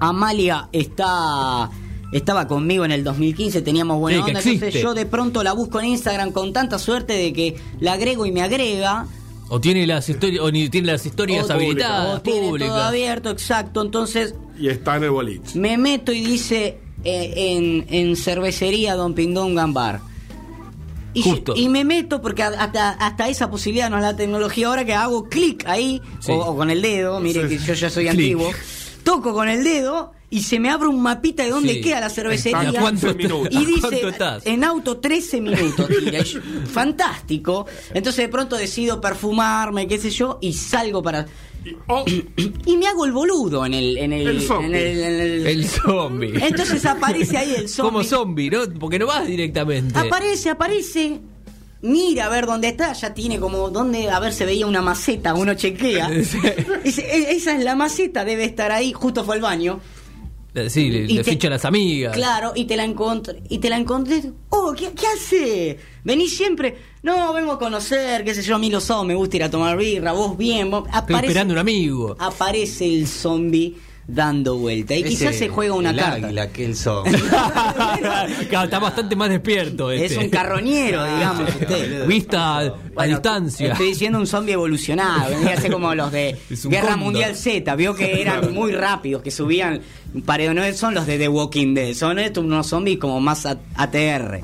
[0.00, 1.70] Amalia está...
[2.12, 5.78] Estaba conmigo en el 2015, teníamos buena Sí, onda, entonces yo de pronto la busco
[5.78, 9.06] en Instagram con tanta suerte de que la agrego y me agrega.
[9.48, 12.68] O tiene las historias, o ni tiene las historias o- habilitadas, o tiene públicas.
[12.68, 13.80] todo abierto, exacto.
[13.82, 15.56] Entonces y está en el boliche.
[15.56, 20.00] Me meto y dice eh, en, en cervecería Don Pindón Gambar.
[21.14, 21.54] Y, Justo.
[21.56, 25.28] y me meto porque hasta, hasta esa posibilidad no es la tecnología ahora que hago
[25.28, 26.30] clic ahí Sí.
[26.32, 27.56] o, o con el dedo, mire Sí.
[27.56, 28.10] que yo ya soy Clic.
[28.12, 28.50] antiguo.
[29.10, 31.80] Toco con el dedo y se me abre un mapita de dónde Sí.
[31.80, 32.60] queda la cervecería.
[32.70, 33.48] A cuántos minutos.
[33.50, 34.46] Y ¿A dice, cuánto estás?
[34.46, 35.88] en auto 13 minutos.
[35.88, 36.22] tira.
[36.72, 37.66] Fantástico.
[37.92, 41.26] Entonces de pronto decido perfumarme, qué sé yo, y salgo para...
[41.64, 42.04] Y- oh,
[42.66, 43.98] Y me hago el boludo en el...
[43.98, 44.66] En el, El zombie.
[44.66, 46.32] en el- en el- El zombie.
[46.46, 47.90] entonces aparece ahí el zombie.
[47.90, 48.60] Como zombie, ¿no?
[48.78, 49.98] Porque no vas directamente.
[49.98, 51.20] Aparece, aparece.
[51.82, 52.92] Mira a ver dónde está.
[52.92, 54.10] Ya tiene como dónde.
[54.10, 55.34] A ver, se veía una maceta.
[55.34, 56.08] Uno chequea.
[56.84, 58.92] Dice, "E- esa es la maceta, debe estar ahí.
[58.92, 59.80] Justo fue al baño.
[60.68, 62.12] Sí, le, le te- ficha a las amigas.
[62.12, 63.40] Claro, y te la encontré.
[63.48, 64.20] Y te la encontré.
[64.50, 65.78] Oh, ¿qué, qué hace?
[66.02, 66.76] ¿Venís siempre?
[67.04, 69.50] No, vengo a conocer, qué sé yo, a mí los sábados me gusta ir a
[69.50, 70.68] tomar birra, vos bien.
[70.70, 72.16] Vos, Estoy esperando un amigo.
[72.18, 74.94] Aparece el zombie dando vuelta.
[74.94, 76.26] Y quizás se juega una el carta.
[76.26, 77.04] águila, que el son.
[78.48, 79.90] Claro, está bastante más despierto.
[79.90, 80.24] Es este.
[80.24, 81.48] un carroñero, digamos.
[81.60, 82.06] usted.
[82.06, 83.72] Vista a, distancia.
[83.72, 86.96] Estoy diciendo un zombie evolucionado, vendría a ser como los de Guerra.
[86.96, 89.80] Mundial Z, vio que eran muy rápidos, que subían
[90.24, 93.58] paredes, no son los de The Walking Dead, son estos unos zombies como más A-
[93.76, 94.40] ATR.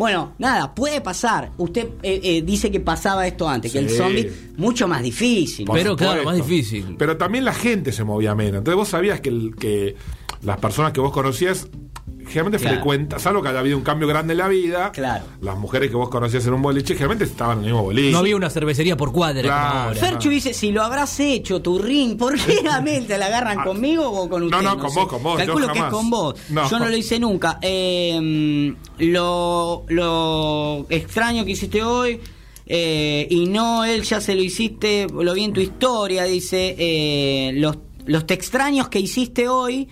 [0.00, 1.50] Bueno, nada, puede pasar.
[1.58, 5.66] Usted eh, eh, dice que pasaba esto antes, que el zombie mucho más difícil.
[5.66, 6.96] Por Pero claro, más difícil.
[6.98, 8.60] Pero también la gente se movía menos.
[8.60, 9.96] Entonces vos sabías que, el- que
[10.42, 11.68] las personas que vos conocías
[12.30, 12.76] generalmente Claro.
[12.76, 15.24] frecuentas, salvo que haya habido un cambio grande en la vida, Claro.
[15.42, 18.10] las mujeres que vos conocías en un boliche generalmente estaban en el mismo boliche.
[18.12, 19.94] No había una cervecería por cuadra Claro.
[20.00, 24.28] Ferchu dice, si lo habrás hecho, tu ring, ¿por qué realmente la agarran conmigo o
[24.28, 24.56] con usted?
[24.58, 24.62] Ah.
[24.62, 24.98] No, no, con sé.
[25.00, 26.34] vos, con vos, yo Calculo que es con vos.
[26.48, 26.68] No.
[26.70, 27.58] Yo no lo hice nunca.
[27.60, 32.20] Eh, lo, lo extraño que hiciste hoy,
[32.66, 37.52] eh, y no, él ya se lo hiciste, lo vi en tu historia, dice, eh,
[37.54, 39.88] los, los te extraños que hiciste hoy...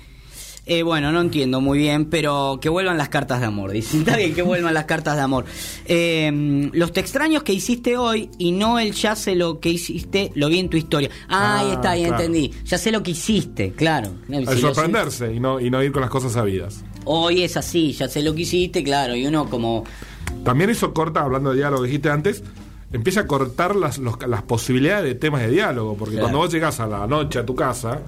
[0.70, 3.70] Eh, bueno, no entiendo muy bien, pero que vuelvan las cartas de amor.
[3.72, 5.46] Dice, está bien que vuelvan las cartas de amor.
[5.86, 10.30] Eh, los te extraños que hiciste hoy y no el ya sé lo que hiciste,
[10.34, 11.08] lo vi en tu historia.
[11.28, 12.16] Ah, ahí Ah, está, ahí claro.
[12.22, 12.50] entendí.
[12.64, 14.10] Ya sé lo que hiciste, claro.
[14.26, 16.84] Si Al lo sé- sorprenderse y no, y no ir con las cosas sabidas.
[17.04, 19.16] Hoy es así, ya sé lo que hiciste, claro.
[19.16, 19.84] Y uno como...
[20.44, 22.42] También eso corta, hablando de diálogo que dijiste antes,
[22.92, 25.96] empieza a cortar las, los- las posibilidades de temas de diálogo.
[25.96, 26.24] Porque Claro.
[26.26, 28.02] cuando vos llegás a la noche a tu casa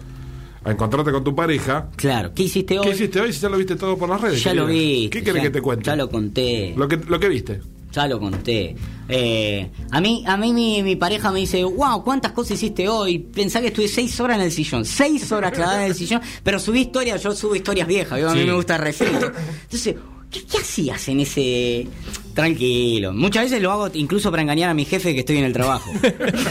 [0.65, 2.87] a encontrarte con tu pareja, Claro, ¿qué hiciste hoy?
[2.87, 4.43] ¿qué hiciste hoy si ya lo viste todo por las redes?
[4.45, 5.09] Ya lo vi.
[5.11, 5.85] ¿Qué querés que te cuente?
[5.87, 6.75] Ya lo conté.
[6.77, 7.61] Lo que, lo que viste.
[7.93, 8.77] Ya lo conté.
[9.09, 13.19] Eh, a mí, a mí mi, mi pareja me dice, wow, ¿cuántas cosas hiciste hoy?
[13.19, 16.61] Pensá que estuve seis horas en el sillón, seis horas clavada en el sillón, pero
[16.61, 18.47] subí historias, yo subo historias viejas, a mí Sí.
[18.47, 19.33] me gusta refrito.
[19.63, 19.97] Entonces,
[20.31, 21.89] ¿qué, qué hacías en ese...
[22.35, 23.13] Tranquilo.
[23.13, 25.91] Muchas veces lo hago incluso para engañar a mi jefe que estoy en el trabajo.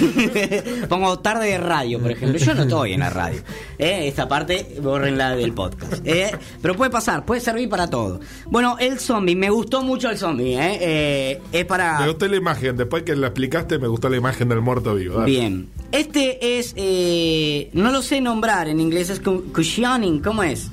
[0.90, 2.38] Pongo tarde de radio, por ejemplo.
[2.38, 3.42] Yo no estoy en la radio.
[3.78, 4.08] ¿eh?
[4.08, 6.06] Esta parte, borrenla del podcast.
[6.06, 6.32] ¿eh?
[6.62, 8.20] Pero puede pasar, puede servir para todo.
[8.48, 10.54] Bueno, el zombie, me gustó mucho el zombie.
[10.56, 10.78] ¿eh?
[10.82, 12.00] Eh, es para...
[12.02, 12.76] Me gustó la imagen.
[12.78, 15.20] Después que la explicaste, me gustó la imagen del muerto vivo.
[15.20, 15.32] Dale.
[15.32, 15.70] Bien.
[15.92, 20.70] Este es, eh, no lo sé nombrar, en inglés es cu- cushioning, ¿cómo es?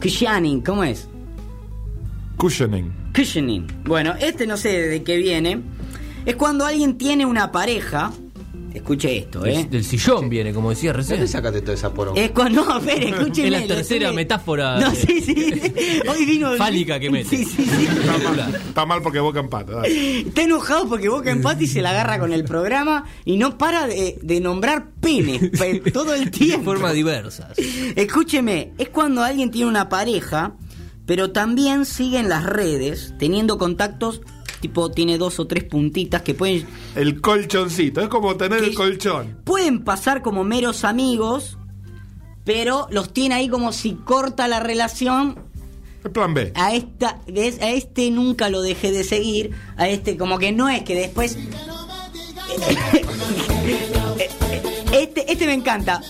[0.00, 1.08] Cushioning, ¿cómo es?
[2.36, 3.03] Cushioning.
[3.14, 3.66] Cushioning.
[3.84, 5.60] Bueno, este no sé de qué viene.
[6.26, 8.12] Es cuando alguien tiene una pareja.
[8.72, 9.58] Escuche esto, ¿eh?
[9.58, 11.28] Del, del sillón viene, como decía ¿Dónde recién.
[11.28, 12.20] sacaste toda esa poronga?
[12.20, 13.46] Es cuando, no, espere, escúcheme.
[13.46, 15.54] Es la tercera metáfora No, de- sí, sí.
[16.08, 16.56] Hoy vino.
[16.56, 17.28] Fálica que mete.
[17.36, 17.86] Sí, sí, sí.
[17.86, 19.74] Está mal, está mal porque Boca empata.
[19.76, 20.20] dale.
[20.22, 23.86] Está enojado porque Boca empata y se la agarra con el programa y no para
[23.86, 26.64] de, de nombrar penes pe- todo el De tiempo.
[26.72, 27.56] formas diversas.
[27.94, 30.54] Escúcheme, es cuando alguien tiene una pareja,
[31.06, 34.20] pero también sigue en las redes, teniendo contactos,
[34.60, 38.00] tipo tiene dos o tres puntitas que pueden, El colchoncito.
[38.00, 39.38] Es como tener el colchón.
[39.44, 41.58] pueden pasar como meros amigos,
[42.44, 45.38] pero los tiene ahí como si corta la relación,
[46.04, 46.52] El plan B.
[46.54, 47.60] a esta ¿ves?
[47.60, 51.36] a este nunca lo dejé de seguir a este como que no es que después
[54.92, 56.00] este este me encanta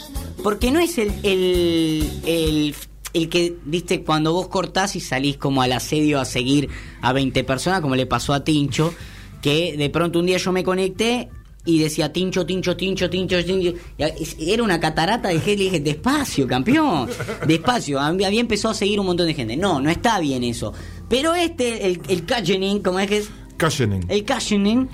[0.42, 2.74] porque no es el el, el
[3.14, 6.68] el que, viste, cuando vos cortás y salís como al asedio a seguir
[7.00, 8.92] a 20 personas, como le pasó a Tincho,
[9.40, 11.30] que de pronto un día yo me conecté
[11.64, 13.72] y decía Tincho, Tincho, Tincho, Tincho, Tincho.
[14.38, 15.56] Era una catarata de gente.
[15.56, 17.08] Le dije, despacio, campeón,
[17.46, 18.00] despacio.
[18.00, 19.56] Había empezado a seguir un montón de gente.
[19.56, 20.74] No, no está bien eso.
[21.08, 23.30] Pero este, el, el Kajenin, como es que es?
[23.58, 24.04] Cushioning.
[24.08, 24.88] El Kajenin,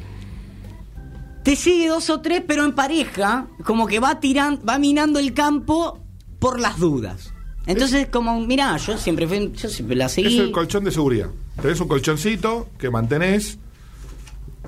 [1.42, 5.32] te sigue dos o tres, pero en pareja, como que va tirando, va minando el
[5.32, 5.98] campo
[6.38, 7.32] por las dudas.
[7.72, 10.38] Entonces, como, mirá, yo siempre fui- yo siempre la Es seguí.
[10.38, 11.28] el colchón de seguridad.
[11.60, 13.58] Tenés un colchoncito que mantenés.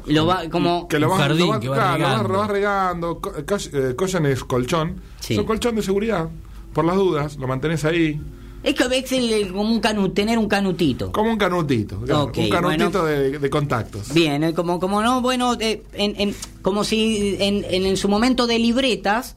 [0.06, 0.88] Lo va, como.
[0.88, 2.28] Que lo vas, jardín lo vas- que va claro, lo vas- regando.
[2.32, 3.20] lo vas regando.
[3.20, 5.00] Co- cush- eh, es colchón.
[5.20, 5.34] Sí.
[5.34, 6.28] Es un colchón de seguridad.
[6.72, 8.20] Por las dudas, lo mantenés ahí.
[8.64, 11.12] Es que es el- el- como un canu, tener un canutito.
[11.12, 12.00] Como un canutito.
[12.00, 13.04] claro, Ok, un canutito bueno.
[13.04, 14.12] de, de contactos.
[14.14, 18.08] Bien, eh, como, como no, bueno, eh, en, en- como si en, en, en su
[18.08, 19.36] momento de libretas,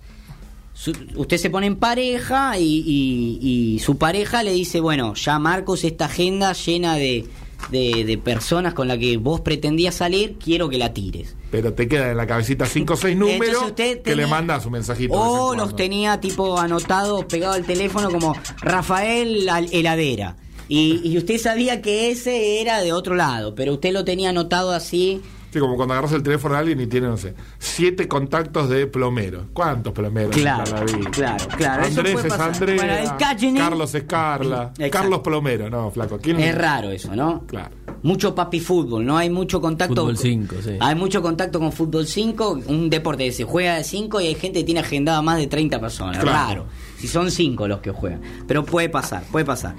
[0.75, 3.39] su- usted se pone en pareja y, y-
[3.75, 7.25] y su pareja le dice, bueno, ya Marcos, esta agenda llena de,
[7.71, 11.35] de, de personas con las que vos pretendías salir, quiero que la tires.
[11.49, 14.73] Pero te quedan en la cabecita 5 o 6 números usted que le mandas un
[14.73, 15.13] mensajito.
[15.13, 20.35] O los tenía tipo anotados, pegados al teléfono como Rafael heladera.
[20.67, 24.71] Y, y usted sabía que ese era de otro lado, pero usted lo tenía anotado
[24.71, 25.21] así.
[25.55, 28.87] Sí, como cuando agarras el teléfono de alguien y tiene, no sé, siete contactos de
[28.87, 29.45] plomero.
[29.53, 30.35] ¿Cuántos plomeros?
[30.35, 30.65] Claro,
[31.11, 34.73] claro, claro, Andrés es Cagenin- Carlos es Carla.
[34.77, 34.91] Exacto.
[34.91, 35.69] Carlos Plomero.
[35.69, 36.19] No, flaco.
[36.21, 37.43] ¿quién Es raro eso, ¿no?
[37.47, 37.69] Claro.
[38.03, 39.95] Mucho papi fútbol, no hay mucho contacto.
[40.01, 40.71] Fútbol cinco, sí.
[40.81, 44.35] Hay mucho contacto con fútbol 5, un deporte que se juega de 5 y hay
[44.35, 46.17] gente que tiene agendada más de 30 personas.
[46.17, 46.37] Claro.
[46.37, 46.65] Raro.
[46.99, 48.19] Si son 5 los que juegan.
[48.45, 49.73] Pero puede pasar, puede pasar.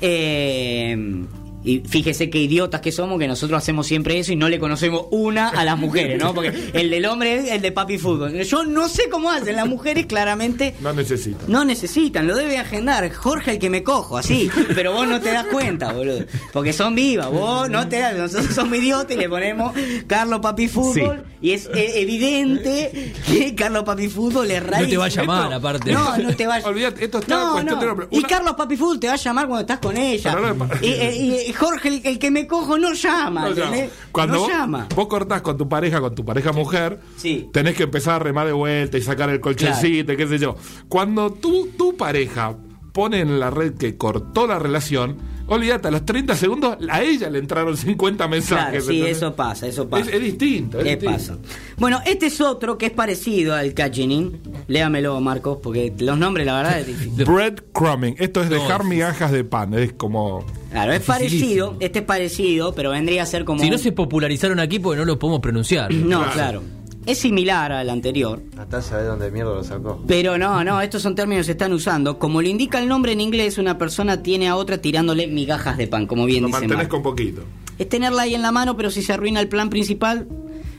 [0.00, 1.26] Eh,
[1.68, 5.06] y fíjese qué idiotas que somos, que nosotros hacemos siempre eso y no le conocemos
[5.10, 6.32] una a las mujeres, ¿no?
[6.34, 8.32] Porque el del hombre es el de papi fútbol.
[8.42, 11.44] Yo no sé cómo hacen, las mujeres claramente No necesita.
[11.46, 13.12] no necesitan, lo debe agendar.
[13.12, 14.50] Jorge el que me cojo, así.
[14.74, 16.24] Pero vos no te das cuenta, boludo.
[16.52, 18.16] Porque son vivas, vos no te das.
[18.16, 19.72] Nosotros somos idiotas y le ponemos
[20.06, 21.24] Carlos Papi Fútbol.
[21.40, 24.84] Y es evidente que Carlos Papi Fútbol es rarísimo.
[24.84, 25.92] No te va a llamar, Esto- aparte.
[25.92, 28.08] No, no te va a Olvídate, esto está no, no.
[28.10, 30.36] Y Carlos Papi Fútbol te va a llamar cuando estás con ella.
[30.82, 33.76] Y, y- y Jorge el, el que me cojo no llama, No llama.
[34.12, 34.88] Cuando no vos, llama.
[34.94, 37.48] vos cortás con tu pareja, con tu pareja mujer, Sí.
[37.52, 40.56] tenés que empezar a remar de vuelta y sacar el colchoncito, y qué sé yo.
[40.88, 42.54] Cuando tu, tu pareja
[42.92, 45.18] pone en la red que cortó la relación,
[45.48, 48.84] olvídate, a los 30 segundos a ella le entraron 50 Claro, mensajes.
[48.86, 49.16] sí, ¿entendés?
[49.16, 50.08] eso pasa, eso pasa.
[50.08, 50.78] Es, es distinto.
[50.78, 51.14] es ¿Qué distinto.
[51.14, 51.38] pasa?
[51.76, 54.40] Bueno, este es otro que es parecido al Kajenin.
[54.68, 57.24] Léamelo, Marcos, porque los nombres, la verdad, es difícil.
[57.24, 58.16] Breadcrumbing.
[58.18, 59.74] Esto es dejar No, migajas de pan.
[59.74, 60.44] Es como.
[60.70, 63.60] Claro, es parecido, este es parecido, pero vendría a ser como...
[63.62, 65.90] Si no se popularizaron aquí porque no lo podemos pronunciar.
[65.94, 66.32] No, Claro.
[66.32, 66.62] claro.
[67.08, 70.04] Es similar al anterior, Natal sabe dónde mierda lo sacó.
[70.06, 72.18] pero no, no, estos son términos que se están usando.
[72.18, 75.86] Como lo indica el nombre en inglés, una persona tiene a otra tirándole migajas de
[75.86, 76.96] pan, como bien Lo dice mantenés Marco.
[76.96, 77.42] con poquito.
[77.78, 80.28] Es tenerla ahí en la mano, pero si se arruina el plan principal.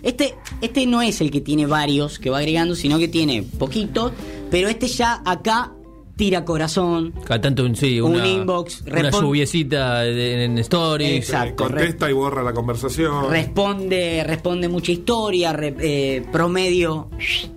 [0.03, 4.11] Este, este no es el que tiene varios que va agregando, sino que tiene poquito,
[4.51, 5.73] pero este ya acá
[6.19, 7.13] tira corazón.
[7.23, 11.11] Cada tanto un, sí, Un una, inbox, una lluviecita de- en stories.
[11.23, 11.63] Exacto.
[11.63, 13.29] Eh, contesta y borra la conversación.
[13.31, 17.07] Responde, responde mucha historia, re- eh, promedio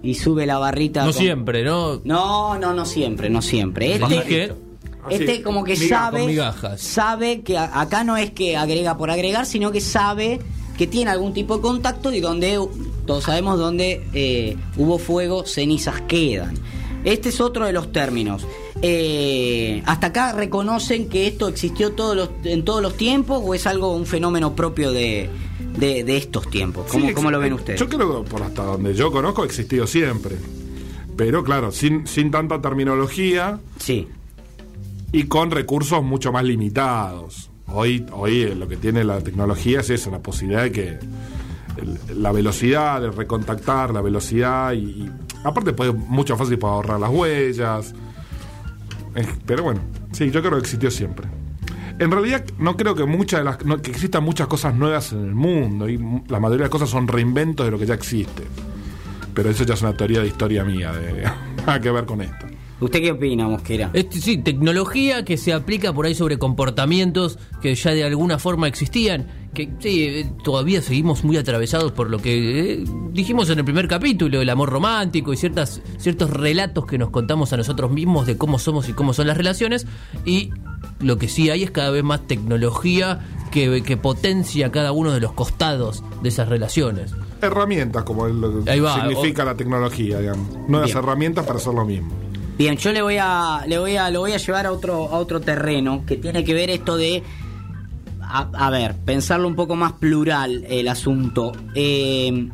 [0.01, 1.01] y sube la barrita.
[1.05, 2.01] No con- siempre, ¿no?
[2.05, 3.95] No, no, no siempre, no siempre.
[3.97, 4.53] Este, que-
[5.11, 6.39] este como que sabe,
[6.77, 10.39] sabe que acá no es que agrega por agregar, sino que sabe
[10.79, 12.61] que tiene algún tipo de contacto y donde
[13.07, 16.55] todos sabemos donde eh, hubo fuego, cenizas quedan.
[17.05, 18.47] Este es otro de los términos.
[18.81, 23.67] Eh, hasta acá reconocen que esto existió todos los, en todos los tiempos o es
[23.67, 25.29] algo un fenómeno propio de,
[25.79, 26.87] de- de estos tiempos.
[26.91, 27.79] ¿Cómo, Sí, cómo lo ven ustedes?
[27.81, 30.37] Yo creo que por hasta donde yo conozco ha existido siempre.
[31.17, 34.09] Pero claro, sin, sin tanta terminología Sí,
[35.13, 37.51] y con recursos mucho más limitados.
[37.75, 40.99] Hoy, hoy eh, lo que tiene la tecnología es eso, la posibilidad de que
[41.77, 45.11] el- la velocidad de recontactar, la velocidad y, y
[45.45, 47.95] aparte puede mucho fácil para ahorrar las huellas.
[49.15, 49.81] Eh, pero bueno,
[50.13, 51.27] sí, yo creo que existió siempre.
[51.99, 55.25] En realidad no creo que muchas de las no- que existan muchas cosas nuevas en
[55.25, 55.99] el mundo y
[56.29, 58.43] la mayoría de las cosas son reinventos de lo que ya existe.
[59.35, 61.23] Pero eso ya es una teoría de historia mía, de
[61.67, 62.47] nada que ver con esto.
[62.81, 63.91] ¿Usted qué opina, Mosquera?
[63.93, 68.67] Este, sí, tecnología que se aplica por ahí sobre comportamientos que ya de alguna forma
[68.67, 73.65] existían, que sí, eh, todavía seguimos muy atravesados por lo que eh, dijimos en el
[73.65, 78.27] primer capítulo, el amor romántico y ciertas, ciertos relatos que nos contamos a nosotros mismos
[78.27, 79.87] de cómo somos y cómo son las relaciones,
[80.25, 80.51] y
[81.01, 85.21] lo que sí hay es cada vez más tecnología que, que potencia cada uno de
[85.21, 87.13] los costados de esas relaciones.
[87.41, 90.49] Herramientas, como es lo que Ahí va, significa la tecnología, digamos.
[90.69, 90.99] Nuevas Bien.
[90.99, 92.13] herramientas para hacer lo mismo.
[92.57, 95.19] Bien, yo le voy a, le voy a, lo voy a llevar a otro, a
[95.19, 97.23] otro terreno que tiene que ver esto de,
[98.33, 101.53] a, ver, pensarlo un poco más plural el asunto.
[101.75, 102.49] Eh,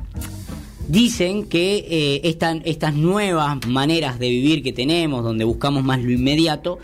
[0.89, 6.11] dicen que eh, esta- estas nuevas maneras de vivir que tenemos, donde buscamos más lo
[6.11, 6.79] inmediato,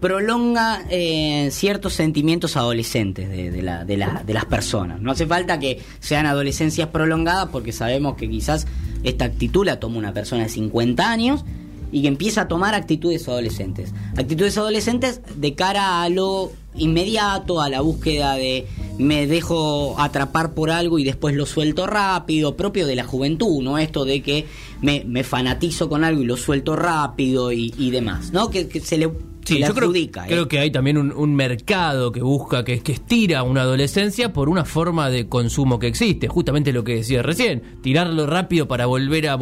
[0.00, 5.00] prolonga eh, ciertos sentimientos adolescentes de, de las personas.
[5.00, 8.66] No hace falta que sean adolescencias prolongadas porque sabemos que quizás
[9.04, 11.44] esta actitud la toma una persona de 50 años
[11.92, 13.92] y que empieza a tomar actitudes adolescentes.
[14.16, 18.66] Actitudes adolescentes de cara a lo inmediato, a la búsqueda de
[18.98, 23.78] me dejo atrapar por algo y después lo suelto rápido, propio de la juventud, ¿no?
[23.78, 24.46] Esto de que
[24.80, 28.50] me, me fanatizo con algo y lo suelto rápido y, y demás, ¿no?
[28.50, 29.10] Que, que se le,
[29.44, 30.28] Sí, yo creo, adjudica, ¿eh?
[30.28, 34.48] creo que hay también un, un mercado que busca, que, que estira una adolescencia por
[34.48, 36.28] una forma de consumo que existe.
[36.28, 39.38] Justamente lo que decía recién, tirarlo rápido para volver a,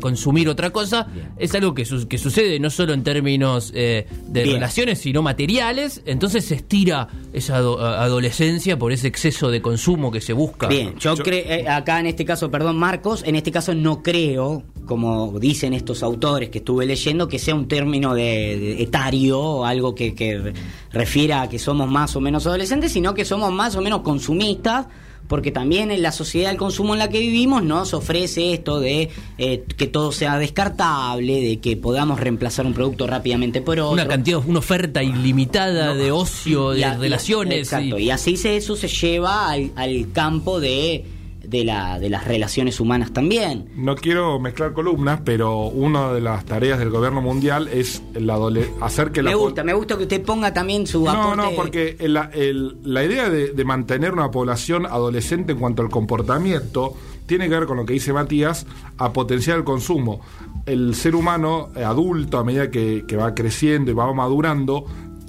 [0.00, 4.42] consumir otra cosa, es algo que, su- que sucede no solo en términos eh, de
[4.42, 4.54] Bien.
[4.56, 6.02] relaciones, sino materiales.
[6.06, 10.66] Entonces se estira esa ado- adolescencia por ese exceso de consumo que se busca.
[10.68, 14.02] Bien, yo, Yo- creo, eh, acá en este caso, perdón Marcos, en este caso no
[14.02, 18.22] creo, como dicen estos autores que estuve leyendo, que sea un término de,
[18.58, 20.52] de etario o algo que, que
[20.92, 24.86] refiera a que somos más o menos adolescentes, sino que somos más o menos consumistas,
[25.28, 29.10] porque también en la sociedad del consumo en la que vivimos nos ofrece esto de
[29.38, 33.92] eh, que todo sea descartable, de que podamos reemplazar un producto rápidamente por otro.
[33.92, 37.58] Una cantidad, una oferta ilimitada de ocio, de Y a- y- relaciones.
[37.58, 41.04] Exacto, y- y así se, eso se lleva al, al campo de,
[41.50, 43.68] de, la, de las relaciones humanas también.
[43.76, 48.38] No quiero mezclar columnas, pero una de las tareas del gobierno mundial es la
[48.80, 51.36] hacer que la Me gusta, me gusta que usted ponga también su No, aporte.
[51.36, 55.82] no, porque el- la, el- la idea de, de mantener una población adolescente en cuanto
[55.82, 56.94] al comportamiento
[57.26, 58.66] tiene que ver con lo que dice Matías,
[58.98, 60.20] a potenciar el consumo.
[60.66, 64.84] El ser humano eh, adulto, a medida que, que va creciendo y va madurando,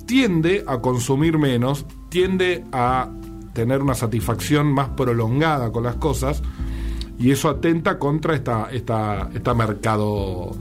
[0.06, 3.10] tiende a consumir menos, tiende a
[3.54, 6.42] tener una satisfacción más prolongada con las cosas,
[7.20, 10.56] y eso atenta contra esta, esta, esta mercado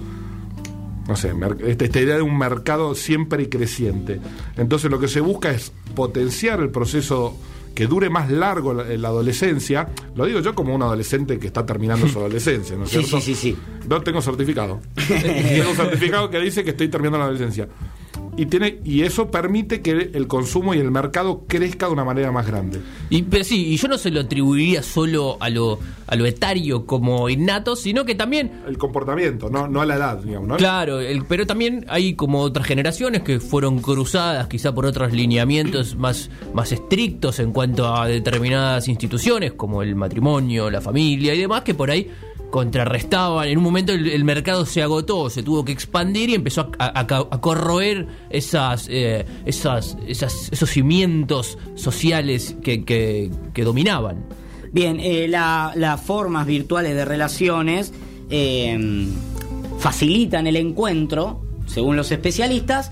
[1.08, 1.32] no sé,
[1.66, 4.20] esta, esta idea de un mercado siempre y creciente.
[4.56, 7.36] Entonces lo que se busca es potenciar el proceso
[7.74, 9.88] que dure más largo la, la adolescencia.
[10.14, 13.20] Lo digo yo como un adolescente que está terminando su adolescencia, ¿no es Sí, cierto?
[13.20, 13.58] sí, sí, sí.
[13.88, 14.80] No tengo certificado.
[15.08, 17.68] tengo un certificado que dice que estoy terminando la adolescencia.
[18.36, 22.32] Y, tiene, y eso permite que el consumo y el mercado crezca de una manera
[22.32, 22.80] más grande.
[23.10, 26.86] Y, pero sí, y yo no se lo atribuiría solo a lo, a lo etario
[26.86, 30.48] como innato, sino que también, El comportamiento, no, no a la edad, digamos.
[30.48, 30.56] ¿no?
[30.56, 35.96] claro, el- pero también hay como otras generaciones que fueron cruzadas quizá por otros lineamientos
[35.96, 41.62] más, más estrictos en cuanto a determinadas instituciones, como el matrimonio, la familia y demás,
[41.62, 42.08] que por ahí
[42.50, 43.48] contrarrestaban.
[43.48, 47.06] En un momento el, mercado se agotó, se tuvo que expandir y empezó a,
[47.40, 54.24] corroer esas, eh, esas, esas, esos cimientos sociales que, que, dominaban.
[54.72, 57.92] Bien, eh, la- las formas virtuales de relaciones
[58.30, 59.08] eh,
[59.78, 62.90] facilitan el encuentro, según los especialistas,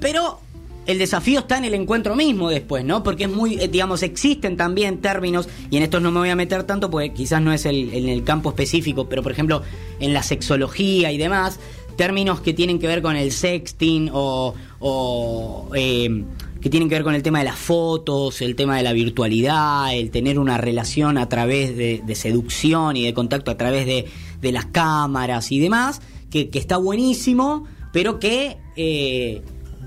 [0.00, 0.40] pero
[0.86, 3.02] el desafío está en el encuentro mismo después, ¿no?
[3.02, 6.36] Porque es muy, eh, digamos, existen también términos, y en estos no me voy a
[6.36, 9.62] meter tanto porque quizás no es el, en el campo específico, pero por ejemplo,
[10.00, 11.60] en la sexología y demás,
[11.96, 16.24] términos que tienen que ver con el sexting o, o, eh,
[16.60, 19.94] que tienen que ver con el tema de las fotos, el tema de la virtualidad,
[19.94, 24.66] el tener una relación a través de, seducción y de contacto a través de, las
[24.66, 29.42] cámaras y demás, que, está buenísimo, pero que eh,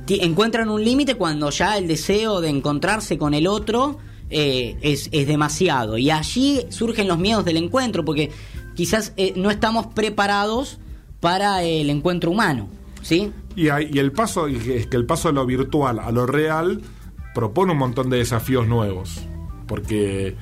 [0.07, 3.97] encuentran un límite cuando ya el deseo de encontrarse con el otro
[4.29, 5.97] eh, es, es demasiado.
[5.97, 8.31] Y allí surgen los miedos del encuentro, porque
[8.75, 10.79] quizás eh, no estamos preparados
[11.19, 12.67] para el encuentro humano.
[13.01, 13.31] ¿Sí?
[13.55, 16.25] Y, hay- y el paso y es que el paso de lo virtual a lo
[16.25, 16.81] real
[17.33, 19.21] propone un montón de desafíos nuevos.
[19.67, 20.35] Porque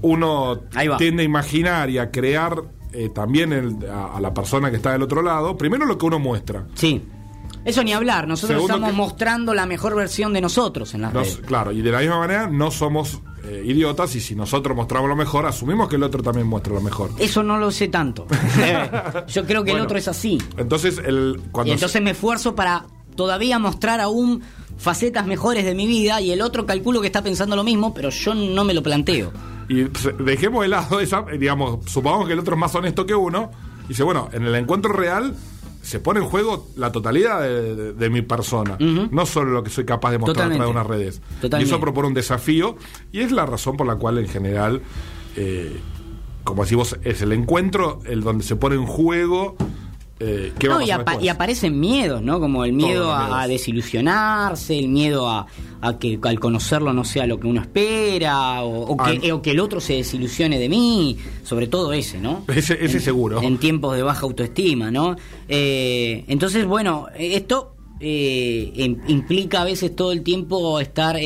[0.00, 0.60] uno
[0.98, 2.62] tiende a imaginar y a crear
[2.92, 6.06] eh, también el- a, a la persona que está del otro lado, primero lo que
[6.06, 6.66] uno muestra.
[6.74, 7.00] Sí.
[7.64, 11.14] Eso ni hablar, nosotros Segundo estamos que- mostrando la mejor versión de nosotros en las
[11.14, 11.46] Nos- redes.
[11.46, 15.16] claro, y de la misma manera no somos eh, idiotas y si nosotros mostramos lo
[15.16, 17.10] mejor, asumimos que el otro también muestra lo mejor.
[17.18, 18.26] Eso no lo sé tanto.
[19.28, 20.38] Yo creo que el otro es así.
[20.56, 22.86] Entonces, el, cuando Y entonces me esfuerzo para
[23.16, 24.42] todavía mostrar aún
[24.78, 28.10] facetas mejores de mi vida y el otro calculo que está pensando lo mismo, pero
[28.10, 29.32] yo no me lo planteo.
[29.68, 29.86] Y
[30.22, 33.50] dejemos de lado esa, eh, digamos, supongamos que el otro es más honesto que uno.
[33.86, 35.34] Y dice, bueno, en el encuentro real
[35.82, 39.70] se pone en juego la totalidad de, de- de mi persona, no solo lo que
[39.70, 40.62] soy capaz de mostrar Totalmente.
[40.62, 41.20] a través de unas redes.
[41.40, 41.64] Totalmente.
[41.64, 42.76] Y eso propone un desafío
[43.10, 44.80] y es la razón por la cual en general,
[45.36, 45.76] eh,
[46.44, 49.56] como decimos, es el encuentro el donde se pone en juego
[50.24, 52.38] eh, qué va No, a y, apa- aparecen miedos, ¿no?
[52.40, 55.46] Como el miedo a, desilusionarse, el miedo a,
[55.80, 59.18] a que al conocerlo no sea lo que uno espera, o, o que, Ah.
[59.22, 62.44] eh, o que el otro se desilusione de mí, sobre todo ese, ¿no?
[62.48, 63.42] Ese- ese En- seguro.
[63.42, 65.16] En tiempos de baja autoestima, ¿no?
[65.48, 71.16] Eh, entonces, bueno, esto eh, im- implica a veces todo el tiempo estar...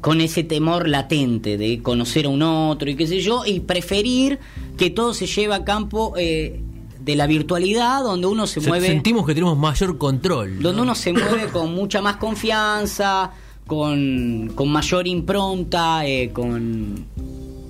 [0.00, 4.38] con ese temor latente de conocer a un otro y qué sé yo, y preferir
[4.76, 6.60] que todo se lleve a campo eh,
[7.04, 10.56] de la virtualidad, donde uno se Se- mueve, Sentimos que tenemos mayor control.
[10.56, 10.62] ¿no?
[10.62, 13.30] donde uno se mueve con mucha más confianza,
[13.66, 17.04] con, con mayor impronta, eh, con,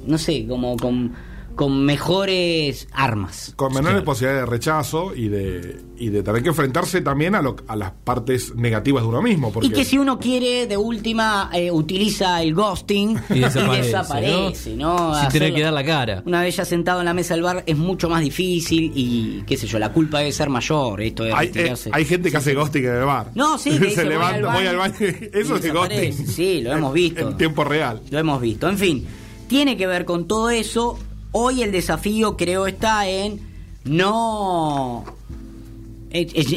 [0.07, 1.12] no sé, como con,
[1.55, 3.52] con mejores armas.
[3.57, 7.57] con menores posibilidades de rechazo y de, y de tener que enfrentarse también a, lo-
[7.68, 9.52] a las partes negativas de uno mismo.
[9.52, 14.76] Porque Y que si uno quiere, de última, eh, utiliza el ghosting Y desaparece, desaparece,
[14.76, 15.14] ¿no?
[15.20, 16.22] Sin tener Hacerlo- que dar la cara.
[16.26, 19.57] Una vez ya sentado en la mesa del bar es mucho más difícil y qué
[19.57, 21.00] sé yo, la culpa debe ser mayor.
[21.02, 23.30] Esto de hay, eh, hay gente que hace ghosting en el bar.
[23.34, 26.12] No, sí, que dice, se levanta, voy al baño y Eso es ghosting.
[26.26, 27.28] Sí, lo hemos En- visto.
[27.28, 28.00] En tiempo real.
[28.11, 28.68] Lo hemos visto.
[28.68, 29.07] En fin,
[29.48, 30.98] tiene que ver con todo eso.
[31.37, 33.41] Hoy el desafío creo está en
[33.82, 35.05] no...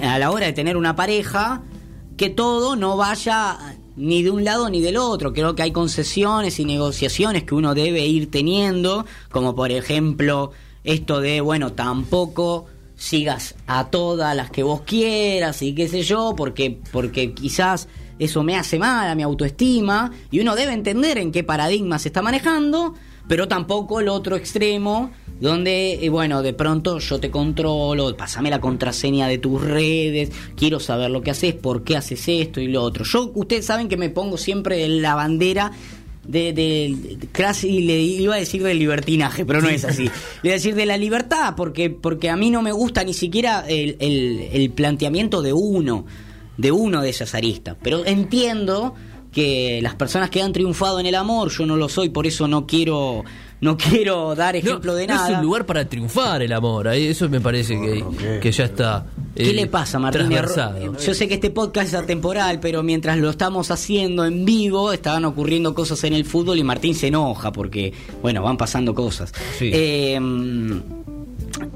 [0.04, 1.64] A la hora de tener una pareja,
[2.16, 3.58] que todo no vaya
[3.96, 5.34] ni de un lado ni del otro.
[5.34, 10.52] Creo que hay concesiones y negociaciones que uno debe ir teniendo, como por ejemplo
[10.84, 16.36] esto de, bueno, tampoco sigas a todas las que vos quieras y qué sé yo,
[16.38, 17.88] porque, porque quizás
[18.20, 22.10] eso me hace mal a mi autoestima y uno debe entender en qué paradigma se
[22.10, 22.94] está manejando,
[23.28, 28.60] pero tampoco el otro extremo donde, eh, bueno, de pronto yo te controlo, pasame la
[28.60, 32.82] contraseña de tus redes, quiero saber lo que haces, por qué haces esto y lo
[32.82, 33.06] otro.
[33.06, 35.72] Yo, ustedes saben que me pongo siempre la bandera
[36.28, 40.06] de, de, de- casi le iba a decir del libertinaje, pero no es así.
[40.42, 43.14] Le iba a decir de la libertad, porque, porque a mí no me gusta ni
[43.14, 46.06] siquiera el, el- el planteamiento de uno,
[46.58, 47.78] de uno de esas aristas.
[47.84, 48.96] Pero entiendo
[49.32, 52.48] que las personas que han triunfado en el amor, yo no lo soy, por eso
[52.48, 53.24] no quiero,
[53.62, 55.30] no quiero dar No, ejemplo de no nada.
[55.32, 56.88] es un lugar para triunfar el amor.
[56.88, 59.06] Eso me parece que, que ya está.
[59.36, 60.22] ¿Qué eh, le pasa, Martín?
[60.28, 60.98] transversado.
[60.98, 65.26] Yo sé que este podcast es atemporal, pero mientras lo estamos haciendo en vivo, estaban
[65.26, 69.32] ocurriendo cosas en el fútbol y Martín se enoja porque, bueno, van pasando cosas.
[69.60, 69.70] Sí.
[69.74, 70.20] Eh,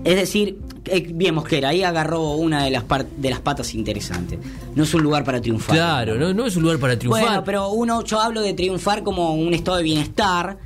[0.04, 0.71] es decir, eh,
[1.14, 2.84] bien, Mosquera, ahí agarró una de las,
[3.18, 4.40] de las patas interesantes.
[4.76, 5.76] No es un lugar para triunfar.
[5.76, 7.24] Claro, no, no es un lugar para triunfar.
[7.24, 10.58] Bueno, pero uno, yo hablo de triunfar como un estado de bienestar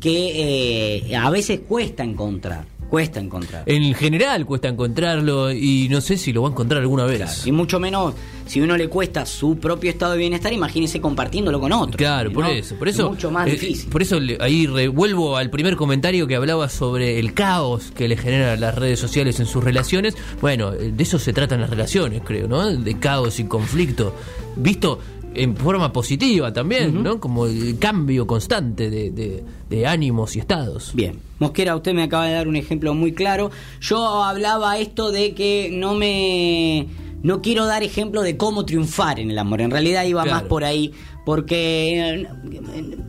[0.00, 2.71] que eh, a veces cuesta encontrar.
[2.92, 3.62] Cuesta encontrar.
[3.64, 7.46] En general cuesta encontrarlo y no sé si lo va a encontrar alguna vez.
[7.46, 8.12] Y mucho menos
[8.46, 11.96] si uno le cuesta su propio estado de bienestar, imagínese compartiéndolo con otro.
[11.96, 13.04] Claro, por eso, por eso.
[13.04, 13.88] Es mucho más eh, difícil.
[13.88, 18.16] Por eso le- ahí revuelvo al primer comentario que hablaba sobre el caos que le
[18.18, 20.14] generan las redes sociales en sus relaciones.
[20.42, 22.70] Bueno, de eso se tratan las relaciones, creo, ¿no?
[22.76, 24.14] De caos y conflicto.
[24.54, 24.98] Visto
[25.34, 27.18] en forma positiva también, ¿no?
[27.20, 30.92] Como el cambio constante de, de- de ánimos y estados.
[30.94, 33.50] Bien, Mosquera, usted me acaba de dar un ejemplo muy claro.
[33.80, 36.86] Yo hablaba esto de que no me.
[37.22, 39.60] No quiero dar ejemplo de cómo triunfar en el amor.
[39.60, 40.38] En realidad iba Claro.
[40.40, 40.92] más por ahí.
[41.24, 42.26] Porque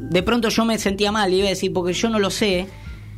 [0.10, 1.34] de pronto yo me sentía mal.
[1.34, 2.68] Iba a decir, porque yo no lo sé.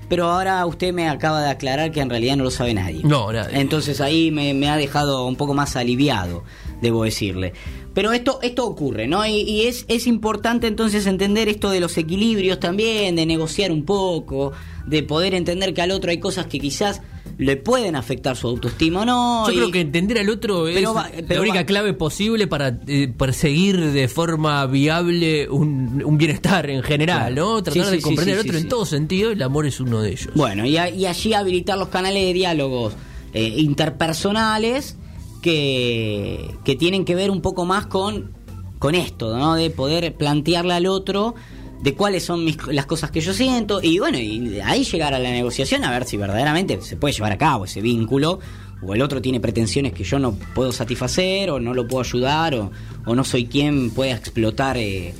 [0.08, 3.01] Pero ahora usted me acaba de aclarar que en realidad no lo sabe nadie.
[3.03, 3.60] No, nadie.
[3.60, 6.43] Entonces ahí me, me ha dejado un poco más aliviado,
[6.82, 7.53] debo decirle.
[7.96, 9.26] Pero esto, esto ocurre, ¿no?
[9.26, 13.84] Y, y es, es importante entonces entender esto de los equilibrios también, de negociar un
[13.86, 14.52] poco,
[14.86, 17.02] de poder entender que al otro hay cosas que quizás
[17.38, 19.46] le pueden afectar su autoestima o no.
[19.48, 21.93] Yo y- creo que entender al otro es Pero va- pero la única va- clave
[21.93, 27.56] posible para eh, perseguir de forma viable un, un bienestar en general, Claro.
[27.56, 27.64] ¿no?
[27.64, 30.12] Tratar Sí, de comprender sí, al otro en todo sentido, el amor es uno de
[30.12, 30.30] ellos.
[30.36, 32.93] Bueno, y, a- y allí habilitar los canales de diálogos
[33.34, 34.98] eh, interpersonales
[35.46, 38.32] que, que tienen que ver un poco más con,
[38.80, 39.56] con esto, ¿no?
[39.56, 41.36] De poder plantearle al otro
[41.82, 45.20] de cuáles son mis- las cosas que yo siento y bueno, y ahí llegar a
[45.20, 48.39] la negociación a ver si verdaderamente se puede llevar a cabo ese vínculo
[48.82, 52.56] o el otro tiene pretensiones que yo no puedo satisfacer o no lo puedo ayudar
[52.56, 52.72] o,
[53.06, 55.14] o no soy quien pueda explotar eh,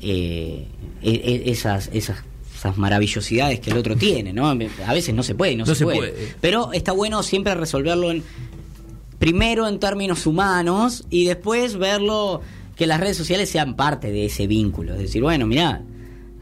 [0.00, 0.66] eh,
[1.02, 2.18] e- e- esas, esas,
[2.56, 4.46] esas maravillosidades que el otro tiene, ¿no?
[4.48, 5.98] A veces no se puede, no, No se, se puede.
[5.98, 6.34] puede.
[6.40, 8.22] Pero está bueno siempre resolverlo en,
[9.22, 12.40] primero en términos humanos y después verlo
[12.74, 14.94] que las redes sociales sean parte de ese vínculo.
[14.94, 15.80] Es decir, bueno, mirá,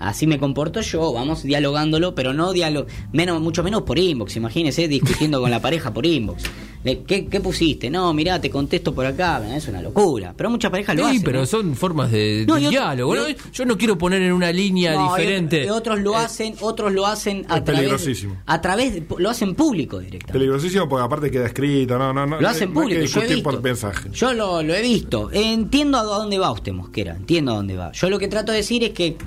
[0.01, 4.89] así me comporto yo, vamos dialogándolo, pero no diálogo, menos, mucho menos por inbox, imagínese
[4.89, 6.43] discutiendo con la pareja por inbox.
[6.83, 7.91] ¿Qué, qué pusiste?
[7.91, 10.33] No, mirá, te contesto por acá, es una locura.
[10.35, 11.23] Pero muchas parejas lo Sí, hacen.
[11.25, 11.47] pero ¿eh?
[11.47, 13.15] son formas de, No, de y otro- diálogo.
[13.53, 15.67] Yo no quiero poner en una línea No, diferente.
[15.67, 18.37] Y, otros lo Eh, hacen, otros lo hacen a Es través, peligrosísimo.
[18.47, 20.33] a través, de- lo hacen público directamente.
[20.33, 22.41] Peligrosísimo porque aparte queda escrito, no, no, no.
[22.41, 23.51] Lo hacen público, yo he discutir visto.
[23.51, 24.09] por mensaje.
[24.15, 25.29] Yo lo, lo he visto.
[25.31, 27.15] Entiendo a dónde va usted, Mosquera.
[27.15, 27.93] Entiendo a dónde va.
[27.93, 29.19] Yo lo que trato de decir es que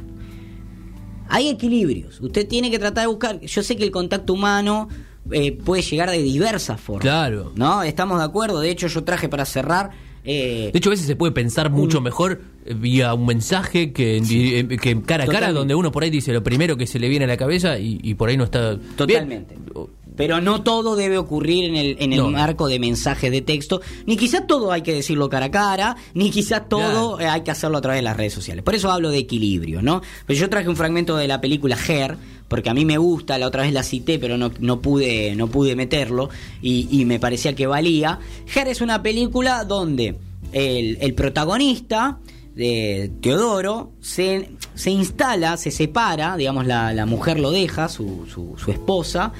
[1.29, 2.19] hay equilibrios.
[2.21, 3.39] Usted tiene que tratar de buscar.
[3.41, 4.87] Yo sé que el contacto humano
[5.31, 7.01] eh, puede llegar de diversas formas.
[7.03, 7.51] Claro.
[7.55, 7.83] ¿No?
[7.83, 8.59] Estamos de acuerdo.
[8.59, 9.91] De hecho, yo traje para cerrar.
[10.25, 14.17] eh, De hecho, a veces se puede pensar mucho mejor eh, vía un mensaje que,
[14.17, 15.53] en di- eh, que cara a cara, Totalmente.
[15.53, 17.99] donde uno por ahí dice lo primero que se le viene a la cabeza y,
[18.03, 18.77] y por ahí no está.
[18.95, 19.55] Totalmente.
[19.55, 19.87] Bien.
[20.15, 22.29] Pero no todo debe ocurrir en el, en el No.
[22.31, 26.29] marco de mensajes de texto, ni quizás todo hay que decirlo cara a cara, ni
[26.29, 27.19] quizás todo Claro.
[27.19, 28.63] eh, hay que hacerlo a través de las redes sociales.
[28.63, 30.01] Por eso hablo de equilibrio, ¿no?
[30.27, 32.15] Pero yo traje un fragmento de la película Her,
[32.47, 35.47] porque a mí me gusta, la otra vez la cité, pero no, no pude, no
[35.47, 36.29] pude meterlo,
[36.61, 38.19] y, y me parecía que valía.
[38.53, 40.15] Her es una película donde
[40.51, 42.19] el, el protagonista
[42.55, 48.53] de Teodoro se, se instala, se separa, digamos, la, la mujer lo deja, su, su,
[48.63, 49.33] su esposa,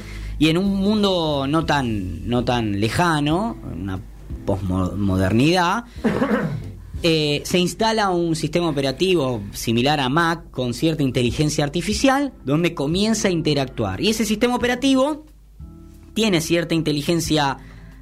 [0.44, 4.02] y en un mundo no tan, no tan lejano, una
[4.46, 5.86] posmodernidad,
[7.02, 13.30] eh, se instala un sistema operativo similar a Mac con cierta inteligencia artificial, donde comienza
[13.30, 14.02] a interactuar.
[14.02, 15.26] Y ese sistema operativo
[16.14, 17.60] tiene cierta inteligencia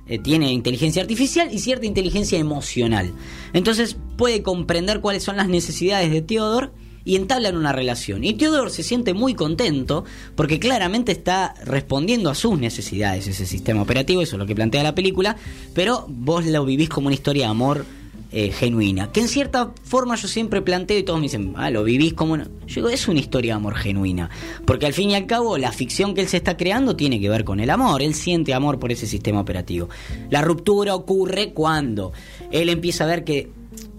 [0.08, 3.14] eh, tiene inteligencia artificial y cierta inteligencia emocional.
[3.54, 6.72] Entonces puede comprender cuáles son las necesidades de Theodore
[7.06, 8.24] y entablan una relación.
[8.24, 13.82] Y Theodore se siente muy contento porque claramente está respondiendo a sus necesidades ese sistema
[13.82, 15.36] operativo, eso es lo que plantea la película,
[15.74, 17.86] pero vos lo vivís como una historia de amor
[18.34, 19.12] eh, genuina.
[19.12, 22.32] Que en cierta forma yo siempre planteo y todos me dicen, ah, lo vivís como
[22.32, 22.46] una...
[22.66, 24.30] Yo digo, es una historia de amor genuina.
[24.66, 27.30] Porque al fin y al cabo la ficción que él se está creando tiene que
[27.30, 28.02] ver con el amor.
[28.02, 29.90] Él siente amor por ese sistema operativo.
[30.30, 32.14] La ruptura ocurre cuando
[32.52, 33.52] él empieza a ver que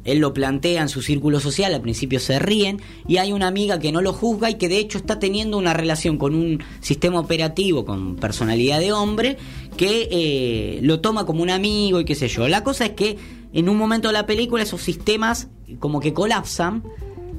[0.04, 3.78] él lo plantea en su círculo social, al principio se ríen, y hay una amiga
[3.78, 7.20] que no lo juzga y que de hecho está teniendo una relación con un sistema
[7.20, 9.36] operativo con personalidad de hombre
[9.76, 12.48] que eh, lo toma como un amigo y qué sé yo.
[12.48, 13.16] La cosa es que
[13.52, 15.48] en un momento de la película esos sistemas
[15.78, 16.82] como que colapsan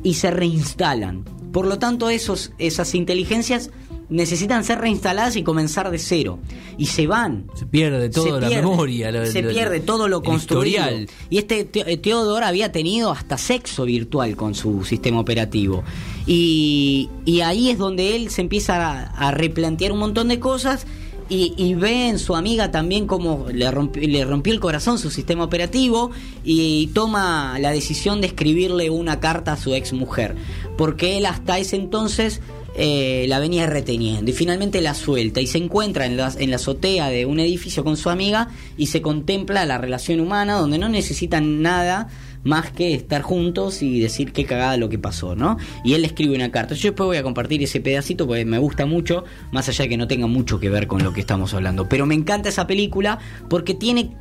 [0.03, 1.23] y se reinstalan.
[1.51, 3.69] Por lo tanto, esos, esas inteligencias
[4.09, 6.39] necesitan ser reinstaladas y comenzar de cero.
[6.77, 7.45] Y se van.
[7.55, 9.11] Se pierde toda la pierde, memoria.
[9.11, 10.79] lo- se lo- pierde todo lo construido.
[10.81, 11.09] historial.
[11.29, 15.83] Y este Te- eh, Teodoro había tenido hasta sexo virtual con su sistema operativo.
[16.25, 20.85] Y, y ahí es donde él se empieza a, a replantear un montón de cosas.
[21.29, 25.09] Y, y ve en su amiga también como le rompió, le rompió el corazón su
[25.09, 26.11] sistema operativo
[26.43, 30.35] y toma la decisión de escribirle una carta a su ex mujer.
[30.77, 32.41] Porque él hasta ese entonces
[32.75, 36.55] eh, la venía reteniendo y finalmente la suelta y se encuentra en la, en la
[36.55, 40.89] azotea de un edificio con su amiga y se contempla la relación humana donde no
[40.89, 42.09] necesitan nada
[42.43, 45.57] más que estar juntos y decir qué cagada lo que pasó, ¿no?
[45.83, 46.75] Y él escribe una carta.
[46.75, 49.97] Yo después voy a compartir ese pedacito porque me gusta mucho, más allá de que
[49.97, 51.87] no tenga mucho que ver con lo que estamos hablando.
[51.87, 53.19] Pero me encanta esa película
[53.49, 54.11] porque tiene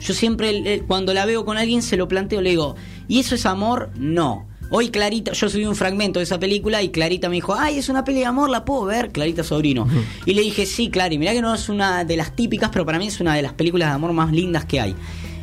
[0.00, 2.74] yo siempre eh, cuando la veo con alguien se lo planteo, le digo,
[3.08, 3.90] ¿y eso es amor?
[3.96, 4.48] No.
[4.74, 7.90] Hoy Clarita, yo subí un fragmento de esa película y Clarita me dijo, ay, es
[7.90, 9.10] una peli de amor, ¿la puedo ver?
[9.10, 9.86] Clarita Sobrino.
[10.24, 12.98] Y le dije, sí, Clary, mirá que no es una de las típicas, pero para
[12.98, 14.94] mí es una de las películas de amor más lindas que hay.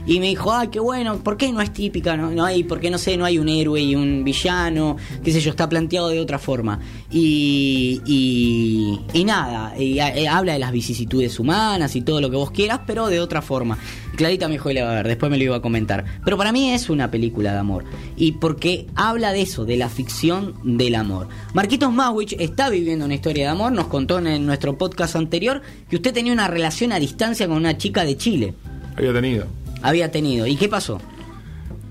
[0.08, 2.18] Y me dijo, ay, qué bueno, ¿por qué no es típica?
[2.18, 5.42] No, no hay, porque no sé, no hay un héroe y un villano, qué sé
[5.42, 6.80] yo, está planteado de otra forma.
[7.12, 12.36] Y, y, y nada, y, eh, habla de las vicisitudes humanas y todo lo que
[12.36, 13.78] vos quieras, pero de otra forma.
[14.20, 16.04] Clarita me dijo, "Y la va a ver, después me lo iba a comentar.
[16.26, 17.86] Pero para mí es una película de amor.
[18.18, 21.30] Y porque habla de eso, de la ficción del amor.
[21.54, 25.96] Marquitos Mawich está viviendo una historia de amor, nos contó en nuestro podcast anterior que
[25.96, 28.54] usted tenía una relación a distancia con una chica de Chile.
[28.98, 29.46] Había tenido.
[29.82, 30.46] Había tenido.
[30.48, 31.00] ¿Y qué pasó?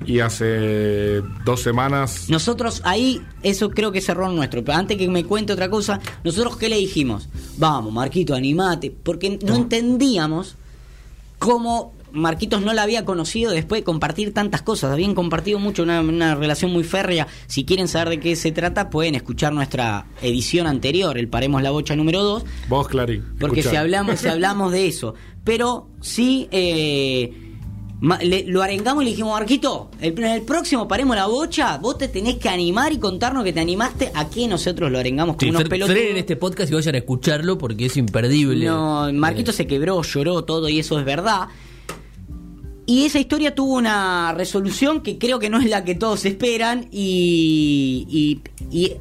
[0.04, 2.26] Y hace dos semanas.
[2.28, 4.62] Nosotros ahí, eso creo que es error nuestro.
[4.62, 7.30] Pero antes que me cuente otra cosa, nosotros qué le dijimos?
[7.56, 8.90] Vamos, Marquito, animate.
[8.90, 10.56] Porque no entendíamos
[11.38, 14.90] cómo Marquitos no la había conocido después de compartir tantas cosas.
[14.92, 17.26] Habían compartido mucho, una, una relación muy férrea.
[17.46, 21.70] Si quieren saber de qué se trata, pueden escuchar nuestra edición anterior, el Paremos la
[21.70, 22.44] Bocha número 2.
[22.68, 23.24] Vos, Clarín.
[23.38, 23.70] Porque escuchá.
[23.70, 25.14] si hablamos, si hablamos de eso.
[25.44, 27.32] Pero sí, eh,
[28.22, 31.98] le- lo arengamos y le dijimos, Marquito, el, en el próximo paremos la bocha, vos
[31.98, 34.12] te tenés que animar y contarnos que te animaste.
[34.14, 35.98] Aquí nosotros lo arengamos como Sí, unos pelotudos.
[35.98, 38.66] frenen este podcast y vayan a escucharlo porque es imperdible.
[38.66, 41.48] No, Marquito Eh, se quebró, lloró todo y eso es verdad.
[42.88, 46.88] Y esa historia tuvo una resolución que creo que no es la que todos esperan
[46.90, 48.96] y, y, y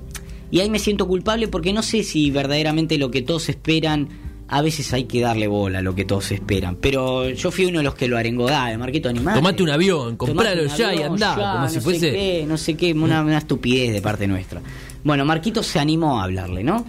[0.52, 4.10] Y ahí me siento culpable porque no sé si verdaderamente lo que todos esperan,
[4.50, 6.76] a veces hay que darle bola a lo que todos esperan.
[6.76, 9.38] Pero yo fui uno de los que lo arengó, dale, Marquito, animate.
[9.40, 12.12] Tomate un avión, compralo un ya y andá, ya, como no si sé fuese...
[12.12, 14.62] qué, no sé qué, una, una estupidez de parte nuestra.
[15.04, 16.86] Bueno, Marquito se animó a hablarle, ¿no?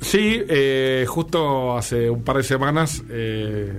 [0.00, 3.72] Sí, eh, justo hace un par de semanas eh,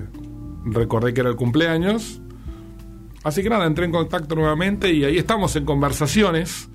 [0.72, 2.22] recordé que era el cumpleaños.
[3.24, 6.70] Así que nada, entré en contacto nuevamente y ahí estamos en conversaciones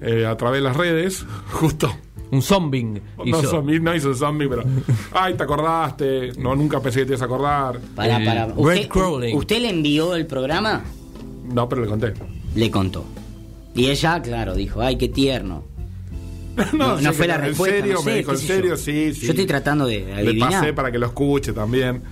[0.00, 1.24] eh, a través de las redes.
[1.52, 1.94] Justo.
[2.30, 3.42] Un zombing No, hizo.
[3.42, 4.64] zombie, no hizo zombie, pero.
[5.12, 6.32] Ay, te acordaste.
[6.38, 7.78] No, nunca pensé que te ibas a acordar.
[7.94, 8.46] Para, El para.
[8.46, 9.36] Red ¿Usted, Crawling.
[9.36, 10.82] ¿Usted le envió el programa?
[11.52, 12.14] No, pero le conté.
[12.54, 13.04] Le contó.
[13.74, 15.64] Y ella, claro, dijo, ay, qué tierno.
[16.74, 17.76] No, sé no fue la respuesta.
[17.76, 17.94] ¿En serio?
[17.94, 18.70] no sé, me dijo, ¿en serio?
[18.70, 18.76] yo.
[18.76, 19.26] Sí, sí.
[19.26, 22.02] Yo estoy tratando de Le pasé para que lo escuche también.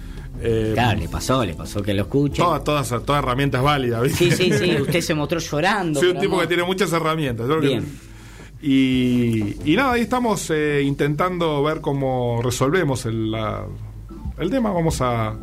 [0.42, 2.42] Eh, Claro, le pasó, le pasó que lo escuche.
[2.42, 4.30] todas, todas, todas herramientas válidas, ¿viste?
[4.30, 6.00] Sí, sí, sí, usted se mostró llorando.
[6.00, 7.46] Soy un tipo que tiene muchas herramientas.
[7.46, 8.10] yo creo que- Bien.
[8.62, 13.64] Y, y nada, ahí estamos eh, intentando ver cómo resolvemos el, la-
[14.38, 14.70] el tema.
[14.70, 15.34] Vamos a.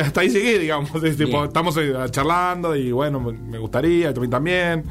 [0.00, 0.90] Hasta ahí llegué, digamos.
[1.02, 1.44] es tipo, Bien.
[1.44, 4.84] estamos eh, charlando y bueno, me, gustaría, mí también.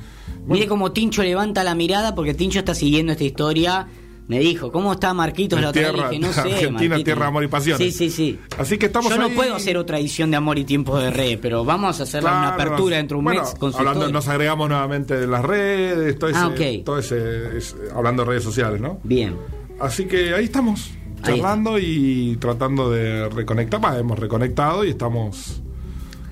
[0.48, 3.88] Mire cómo Tincho levanta la mirada porque Tincho está siguiendo esta historia.
[4.28, 5.92] Me dijo, ¿cómo está Marquitos la otra vez?
[5.94, 6.40] tierra- Dije, no sé.
[6.42, 7.04] Argentina, Marquito.
[7.06, 7.88] tierra de amor y pasiones.
[7.88, 8.40] Sí, sí, sí.
[8.58, 11.40] Así que estamos Yo no puedo hacer otra edición de Amor y Tiempo de Re,
[11.42, 14.14] pero vamos a hacer una apertura dentro de un bueno, mes con su hablando, historia.
[14.14, 16.84] Nos agregamos nuevamente de las redes, todo ese, Ah, ok.
[16.86, 19.00] todo ese- es- hablando de redes sociales, ¿no?
[19.04, 19.36] Bien.
[19.80, 20.92] Así que ahí estamos,
[21.24, 23.80] Ahí charlando y tratando de reconectar.
[23.80, 25.62] Bah, hemos reconectado y estamos.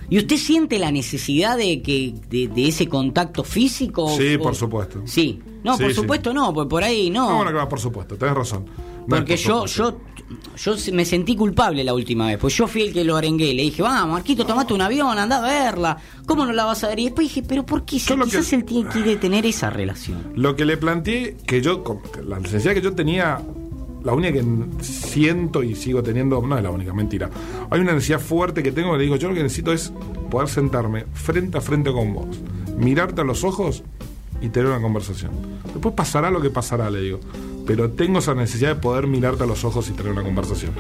[0.10, 4.10] ¿Y usted siente la necesidad de que de, de ese contacto físico?
[4.18, 5.02] Sí, o- por supuesto.
[5.06, 5.40] Sí.
[5.64, 5.96] No, Sí, por sí.
[6.02, 7.30] supuesto no, porque por ahí no.
[7.30, 8.66] No, bueno, por supuesto, tenés razón.
[9.08, 9.98] No Porque yo, por yo,
[10.58, 13.64] yo me sentí culpable la última vez, pues yo fui el que lo arengué, le
[13.64, 17.00] dije, vamos, Marquito, tomate un avión, anda a verla, ¿cómo no la vas a ver?
[17.00, 18.00] Y después dije, pero ¿por qué?
[18.00, 20.32] Si Yo quizás que- él tiene- quiere tener esa relación.
[20.36, 21.84] Lo que le planteé, que yo,
[22.28, 23.42] la necesidad que yo tenía,
[24.06, 24.46] la única que
[24.84, 27.30] siento y sigo teniendo, no es la única, mentira.
[27.72, 29.92] Hay una necesidad fuerte que tengo que le digo, yo lo que necesito es
[30.30, 32.28] poder sentarme frente a frente con vos,
[32.78, 33.84] mirarte a los ojos
[34.42, 35.32] y tener una conversación.
[35.74, 37.20] Después pasará lo que pasará, le digo.
[37.66, 40.72] Pero tengo esa necesidad de poder mirarte a los ojos y tener una conversación.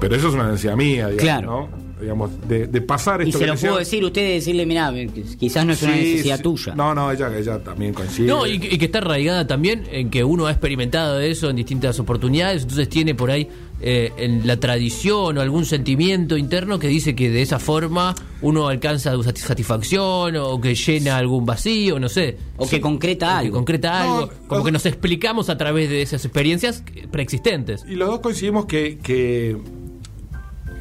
[0.00, 1.68] Pero eso es una necesidad mía, digamos, Claro.
[1.72, 1.83] ¿no?
[2.04, 4.92] Digamos, de, de pasar esto Y se que lo decía- puedo decir usted, decirle, mira,
[5.38, 6.42] quizás no es una necesidad sí.
[6.42, 6.74] tuya.
[6.74, 8.26] No, no, ella, ella también coincide.
[8.26, 11.56] No, y, que- y que está arraigada también en que uno ha experimentado eso en
[11.56, 13.48] distintas oportunidades, entonces tiene por ahí
[13.80, 18.68] eh, en la tradición o algún sentimiento interno que dice que de esa forma uno
[18.68, 22.36] alcanza sati- satisfacción o que llena algún vacío, no sé.
[22.56, 23.56] O que concreta O que algo.
[23.56, 24.30] concreta No, algo.
[24.46, 27.84] Como o- que nos explicamos a través de esas experiencias preexistentes.
[27.88, 29.56] Y los dos coincidimos que, que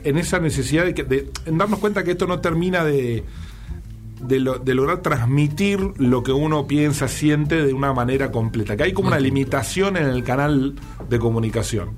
[0.04, 3.24] en esa necesidad de, que- de- en darnos cuenta que esto no termina de,
[4.22, 8.76] de, lo- de lograr transmitir lo que uno piensa, siente de una manera completa.
[8.78, 10.76] Que hay como una limitación en el canal
[11.10, 11.90] de comunicación.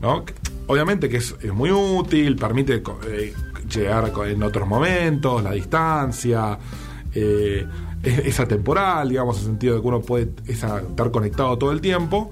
[0.00, 0.24] ¿no?
[0.66, 3.34] Obviamente que es, es muy útil, permite eh,
[3.72, 6.58] llegar en otros momentos, la distancia,
[7.14, 7.66] eh,
[8.02, 11.70] es, es atemporal, digamos, en el sentido de que uno puede esa- estar conectado todo
[11.72, 12.30] el tiempo,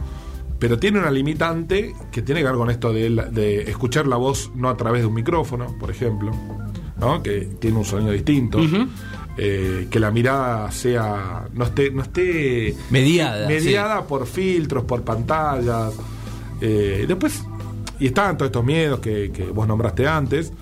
[0.61, 4.17] pero tiene una limitante que tiene que ver con esto de, la- de escuchar la
[4.17, 6.31] voz no a través de un micrófono, por ejemplo,
[6.99, 7.23] ¿no?
[7.23, 8.59] que tiene un sonido distinto.
[9.39, 15.95] eh, que la mirada sea no esté no esté Mediada, mediada por filtros por pantallas
[16.61, 17.43] eh, después
[17.99, 20.53] y estaban todos estos miedos que, que vos nombraste antes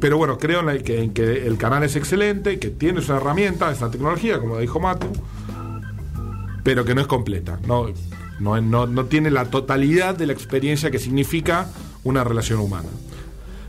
[0.00, 3.16] pero bueno, creo en, la- que, en que el canal es excelente, que tiene una
[3.16, 5.06] herramienta, es una tecnología, como dijo Matu,
[6.66, 7.60] pero que no es completa.
[7.64, 7.86] No,
[8.40, 11.70] no, no, no tiene la totalidad de la experiencia que significa
[12.02, 12.88] una relación humana.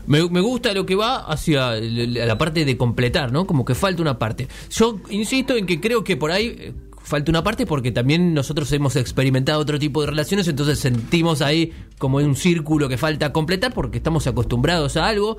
[0.08, 3.46] Me, me gusta lo que va hacia la parte de completar, ¿no?
[3.46, 4.48] Como que falta una parte.
[4.70, 6.72] Yo insisto en que creo que por ahí eh,
[7.08, 11.72] falta una parte porque también nosotros hemos experimentado otro tipo de relaciones, entonces sentimos ahí
[11.98, 15.38] como un círculo que falta completar porque estamos acostumbrados a algo.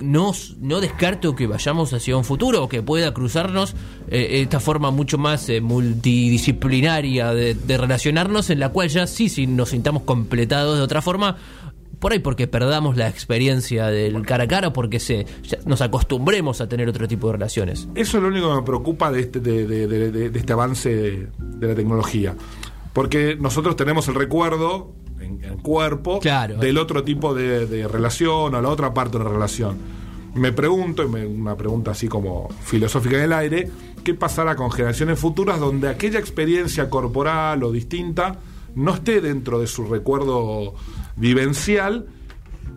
[0.00, 3.76] No, no descarto que vayamos hacia un futuro o que pueda cruzarnos
[4.08, 9.28] eh, esta forma mucho más eh, multidisciplinaria de, de relacionarnos en la cual ya sí,
[9.28, 11.36] sí nos sintamos completados de otra forma
[12.02, 15.24] por ahí porque perdamos la experiencia del cara a cara o porque se,
[15.64, 17.88] nos acostumbremos a tener otro tipo de relaciones.
[17.94, 20.52] Eso es lo único que me preocupa de este, de, de- de- de- de este
[20.52, 20.90] avance
[21.38, 22.34] de, la tecnología.
[22.92, 26.56] Porque nosotros tenemos el recuerdo en, en cuerpo Claro.
[26.58, 29.78] del otro tipo de, de relación o la otra parte de la relación.
[30.34, 33.70] Me pregunto, y me- una pregunta así como filosófica en el aire,
[34.02, 38.40] ¿qué pasará con generaciones futuras donde aquella experiencia corporal o distinta
[38.74, 40.74] no esté dentro de su recuerdo
[41.16, 42.06] vivencial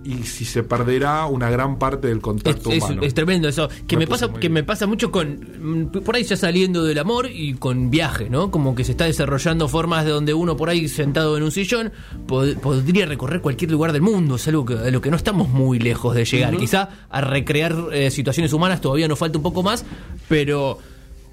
[0.03, 3.01] y si se perderá una gran parte del contacto es- humano.
[3.01, 3.69] es tremendo eso.
[3.87, 4.53] Que Me pasa, que bien.
[4.53, 5.39] me pasa mucho con.
[5.59, 8.51] mm, Por ahí ya saliendo del amor y con viaje, ¿no?
[8.51, 11.91] Como que se está desarrollando formas de donde uno por ahí sentado en un sillón
[12.27, 14.35] pod- podría recorrer cualquier lugar del mundo.
[14.35, 16.55] Es algo que, a lo que no estamos muy lejos de llegar.
[16.55, 19.85] Quizá a recrear eh, situaciones humanas todavía nos falta un poco más,
[20.29, 20.77] pero.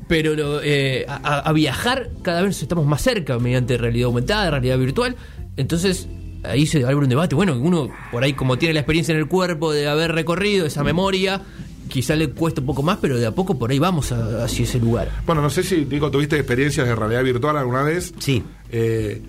[0.09, 5.15] Pero eh, a viajar cada vez estamos más cerca mediante realidad aumentada, realidad virtual.
[5.57, 6.09] Entonces,
[6.43, 7.35] ahí se abre un debate.
[7.35, 10.83] Bueno, uno por ahí como tiene la experiencia en el cuerpo de haber recorrido esa
[10.85, 11.43] memoria,
[11.89, 14.65] quizá le cuesta un poco más, pero de a poco por ahí vamos a- hacia
[14.65, 15.11] ese lugar.
[15.27, 18.13] Bueno, no sé si, Nico, tuviste experiencias de realidad virtual alguna vez.
[18.19, 18.43] Sí.
[18.71, 19.21] Eh,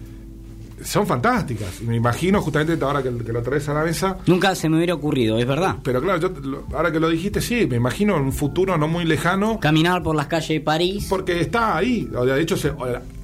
[0.84, 1.82] son fantásticas.
[1.82, 4.18] Me imagino, justamente ahora que, que lo traes a la mesa.
[4.28, 5.78] Nunca se me hubiera ocurrido, es verdad.
[5.82, 8.88] Pero claro, yo, lo- ahora que lo dijiste, sí, me imagino en un futuro no
[8.90, 9.60] muy lejano.
[9.62, 11.06] Caminar por las calles de París.
[11.10, 12.10] Porque está ahí.
[12.12, 12.72] De hecho, se,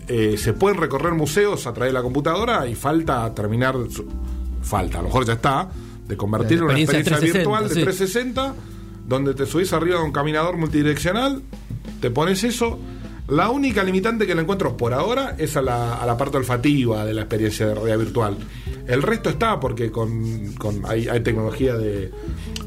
[0.09, 3.75] eh, se pueden recorrer museos a través de la computadora y falta terminar.
[3.89, 4.05] su-
[4.61, 5.69] falta, a lo mejor ya está,
[6.07, 7.83] de convertir en una experiencia experiencia 360, virtual de sí.
[7.83, 8.55] 360,
[9.07, 11.41] donde te subís arriba de un caminador multidireccional,
[12.01, 12.77] te pones eso.
[13.29, 17.05] La única limitante que le encuentro por ahora es a la, a la parte olfativa
[17.05, 18.37] de la experiencia de realidad virtual.
[18.89, 22.11] El resto está porque con, con- hay, hay tecnología de,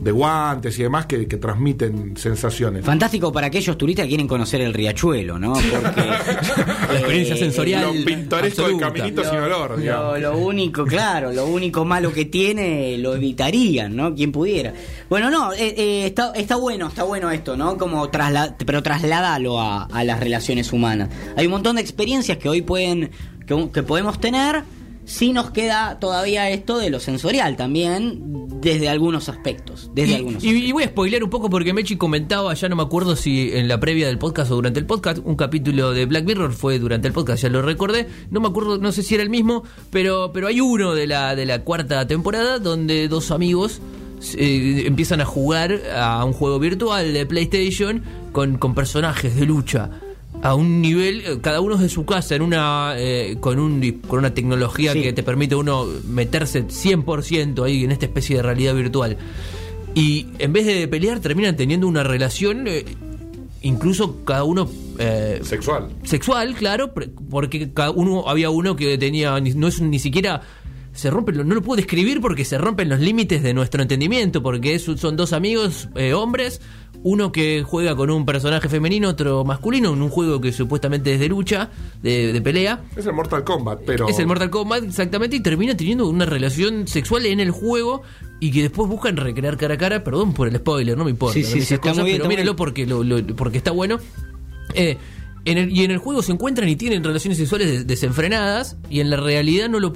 [0.00, 2.84] de guantes y demás que, que transmiten sensaciones.
[2.84, 5.52] Fantástico para aquellos turistas que quieren conocer el riachuelo, ¿no?
[5.54, 6.00] Porque
[6.92, 7.98] La experiencia eh, sensorial.
[7.98, 9.78] Lo pintoresco del caminito sin olor.
[9.82, 14.14] Lo, lo único, claro, lo único malo que tiene lo evitarían, ¿no?
[14.14, 14.72] Quien pudiera.
[15.10, 17.76] Bueno, no, eh, eh, está, está bueno, está bueno esto, ¿no?
[17.76, 21.08] Como trasla pero trasládalo a, a las relaciones humanas.
[21.36, 23.10] Hay un montón de experiencias que hoy pueden,
[23.46, 24.62] que, que podemos tener.
[25.04, 28.20] Si nos queda todavía esto de lo sensorial también,
[28.60, 29.90] desde algunos aspectos.
[29.94, 30.68] Desde Y, algunos y- aspectos.
[30.68, 33.66] y voy a spoilear un poco porque Mechi comentaba, ya no me acuerdo si en
[33.66, 37.08] la previa del podcast o durante el podcast, un capítulo de Black Mirror fue durante
[37.08, 38.06] el podcast, ya lo recordé.
[38.30, 41.34] No me acuerdo, no sé si era el mismo, pero, pero hay uno de la,
[41.34, 43.80] de la cuarta temporada donde dos amigos
[44.36, 49.90] eh, empiezan a jugar a un juego virtual de PlayStation con, con personajes de lucha
[50.42, 54.18] a un nivel, eh, cada uno de su casa, en una eh, con un con
[54.18, 55.02] una tecnología Sí.
[55.02, 59.16] que te permite uno meterse 100% ahí en esta especie de realidad virtual.
[59.94, 62.84] Y en vez de pelear, terminan teniendo una relación, eh,
[63.62, 64.68] incluso cada uno
[64.98, 65.88] eh, Sexual.
[66.02, 66.92] sexual, claro,
[67.30, 70.42] porque cada uno había uno que tenía no es ni siquiera
[70.92, 74.74] se rompe, no lo puedo describir porque se rompen los límites de nuestro entendimiento, porque
[74.74, 76.60] es- son dos amigos eh, hombres,
[77.04, 81.20] uno que juega con un personaje femenino, otro masculino, en un juego que supuestamente es
[81.20, 81.70] de lucha,
[82.02, 82.80] de, de pelea.
[82.96, 84.08] Es el Mortal Kombat, pero.
[84.08, 88.02] Es el Mortal Kombat, exactamente, y termina teniendo una relación sexual en el juego
[88.40, 90.04] y que después buscan recrear cara a cara.
[90.04, 91.34] Perdón por el spoiler, no me importa.
[91.34, 93.58] Sí, sí, no me sí, está cosas, muy bien, pero mírenlo porque, lo, lo- porque
[93.58, 93.98] está bueno.
[94.74, 94.96] Eh,
[95.44, 99.00] en el- y en el juego se encuentran y tienen relaciones sexuales des- desenfrenadas y
[99.00, 99.92] en la realidad no lo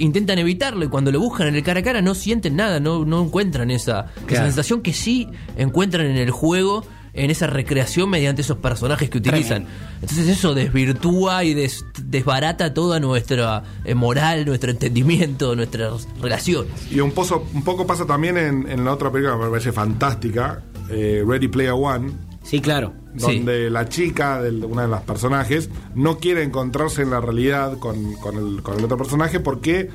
[0.00, 3.04] intentan evitarlo y cuando lo buscan en el cara a cara no sienten nada, no,
[3.04, 6.84] no encuentran esa, sensación que sí encuentran en el juego,
[7.14, 9.66] en esa recreación mediante esos personajes que utilizan.
[10.00, 16.72] Entonces eso desvirtúa y des- desbarata toda nuestra eh, moral, nuestro entendimiento, nuestras relaciones.
[16.90, 19.72] Y un, pozo, un poco pasa también en, en la otra película que me parece
[19.72, 22.12] fantástica, eh, Ready Player One,
[22.42, 22.92] Sí, claro.
[23.16, 23.36] Sí.
[23.36, 28.14] donde la chica de una de las personajes no quiere encontrarse en la realidad con,
[28.14, 29.90] con el, con el otro personaje porque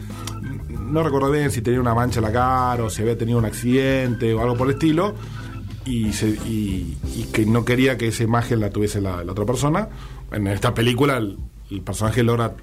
[0.88, 3.45] no recuerdo bien si tenía una mancha en la cara o si había tenido un
[3.45, 5.16] accidente o algo por el estilo
[5.86, 9.45] y, se- y- y que no quería que esa imagen la tuviese la, la otra
[9.45, 9.89] persona.
[10.32, 11.38] En esta película el,
[11.72, 12.54] el personaje logra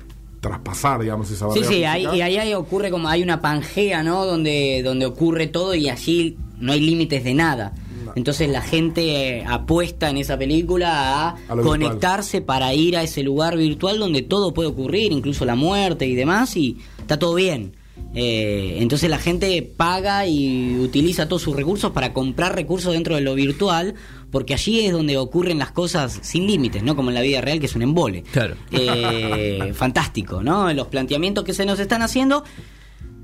[0.41, 1.93] traspasar, digamos, esa Sí, barrera sí, física.
[1.93, 4.25] ahí, y ahí, ahí ocurre como hay una pangea, ¿no?
[4.27, 7.73] Donde, donde ocurre todo y allí no hay límites de nada.
[8.15, 13.99] Entonces la gente apuesta en esa película a, conectarse para ir a ese lugar virtual
[13.99, 17.77] donde todo puede ocurrir, incluso la muerte y demás, y está todo bien.
[18.17, 23.23] Eh, entonces la gente paga y utiliza todos sus recursos para comprar recursos dentro de
[23.23, 23.95] lo virtual,
[24.31, 26.95] porque allí es donde ocurren las cosas sin límites, ¿no?
[26.95, 28.23] Como en la vida real, que es un embole.
[28.23, 28.55] Claro.
[28.71, 30.73] Eh, fantástico, ¿no?
[30.73, 32.45] Los planteamientos que se nos están haciendo.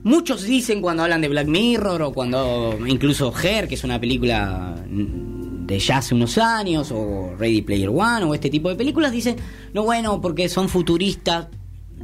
[0.03, 4.75] Muchos dicen cuando hablan de Black Mirror o cuando incluso Her, que es una película
[4.89, 9.37] de ya hace unos años, o Ready Player One, o este tipo de películas, dicen,
[9.75, 11.49] no, bueno, porque son futuristas.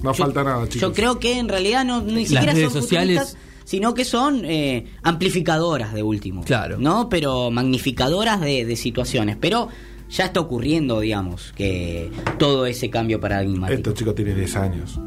[0.02, 0.80] No falta nada, chicos.
[0.80, 4.42] Yo creo que en realidad no, ni siquiera redes son sociales- futuristas, sino que son
[4.44, 6.44] eh, amplificadoras de último.
[6.44, 6.76] Claro.
[6.78, 7.08] ¿No?
[7.08, 9.36] Pero magnificadoras de, de situaciones.
[9.40, 9.68] Pero
[10.10, 13.74] ya está ocurriendo, digamos, que todo ese cambio paradigmático.
[13.76, 15.00] Estos chicos tienen 10 años.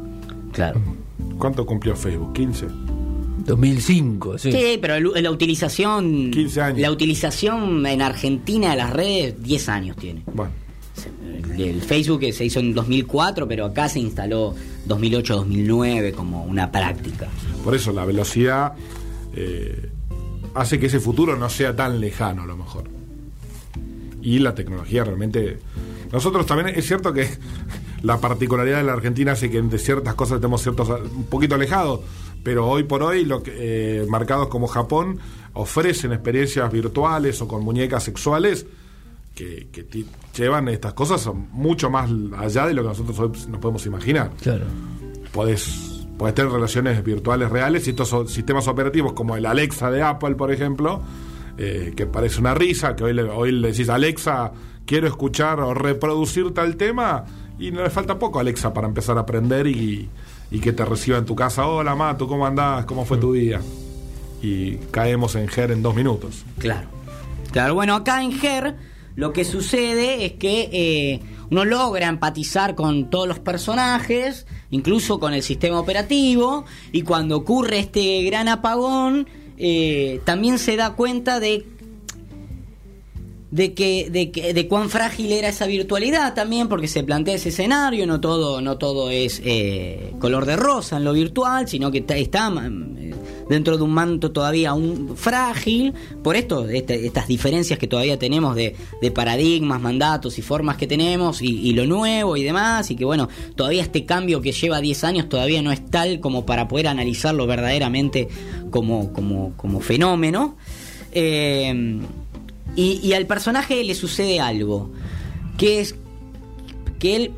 [0.52, 0.82] Claro.
[1.40, 2.32] ¿Cuánto cumplió Facebook?
[2.34, 2.68] ¿15?
[3.44, 4.52] 2005, sí.
[4.52, 6.30] Sí, pero el- la utilización.
[6.30, 6.80] 15 años.
[6.80, 10.22] La utilización en Argentina de las redes, 10 años tiene.
[10.32, 10.52] Bueno.
[11.56, 14.54] El, el Facebook se hizo en 2004, pero acá se instaló
[14.86, 17.28] 2008-2009 como una práctica.
[17.64, 18.74] Por eso la velocidad
[19.34, 19.88] eh,
[20.54, 22.84] hace que ese futuro no sea tan lejano a lo mejor.
[24.22, 25.58] Y la tecnología realmente...
[26.12, 27.28] Nosotros también es cierto que
[28.02, 32.00] la particularidad de la Argentina hace que de ciertas cosas estemos ciertos, un poquito alejados,
[32.42, 33.52] pero hoy por hoy lo que,
[34.02, 35.18] eh, mercados como Japón
[35.52, 38.66] ofrecen experiencias virtuales o con muñecas sexuales
[39.34, 44.30] que, llevan estas cosas mucho más allá de lo que nosotros hoy nos podemos imaginar.
[44.40, 44.66] Claro.
[45.32, 50.02] Podés, podés tener relaciones virtuales reales y estos son sistemas operativos como el Alexa de
[50.02, 51.02] Apple, por ejemplo,
[51.58, 54.52] eh, que parece una risa, que hoy le, hoy le decís Alexa,
[54.86, 57.24] quiero escuchar o reproducir tal tema,
[57.60, 60.08] y no le falta poco a Alexa para empezar a aprender y,
[60.50, 61.66] y que te reciba en tu casa.
[61.66, 62.86] Hola, Mato, ¿cómo andás?
[62.86, 63.60] ¿Cómo fue tu día?
[64.42, 66.44] Y caemos en GER en dos minutos.
[66.58, 66.88] Claro.
[67.52, 68.76] Claro, bueno, acá en GER
[69.14, 75.34] lo que sucede es que eh, uno logra empatizar con todos los personajes, incluso con
[75.34, 81.66] el sistema operativo, y cuando ocurre este gran apagón, eh, también se da cuenta de
[83.50, 87.48] de que, de que de cuán frágil era esa virtualidad también porque se plantea ese
[87.48, 91.98] escenario no todo no todo es eh, color de rosa en lo virtual sino que
[91.98, 92.48] está, está,
[93.48, 95.92] dentro de un manto todavía un frágil.
[96.22, 98.76] Por esto este- estas diferencias que todavía tenemos de,
[99.12, 103.28] paradigmas mandatos y formas que tenemos y, y lo nuevo y demás y que bueno
[103.56, 107.48] todavía este cambio que lleva 10 años todavía no es tal como para poder analizarlo
[107.48, 108.28] verdaderamente
[108.70, 110.56] como como como fenómeno.
[111.12, 111.98] Eh,
[112.76, 114.90] y, al personaje le sucede algo,
[115.58, 115.96] que es
[116.98, 117.32] que él,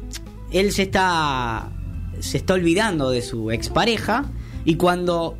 [0.52, 1.72] él se está
[2.20, 4.26] se está olvidando de su expareja
[4.64, 5.36] y cuando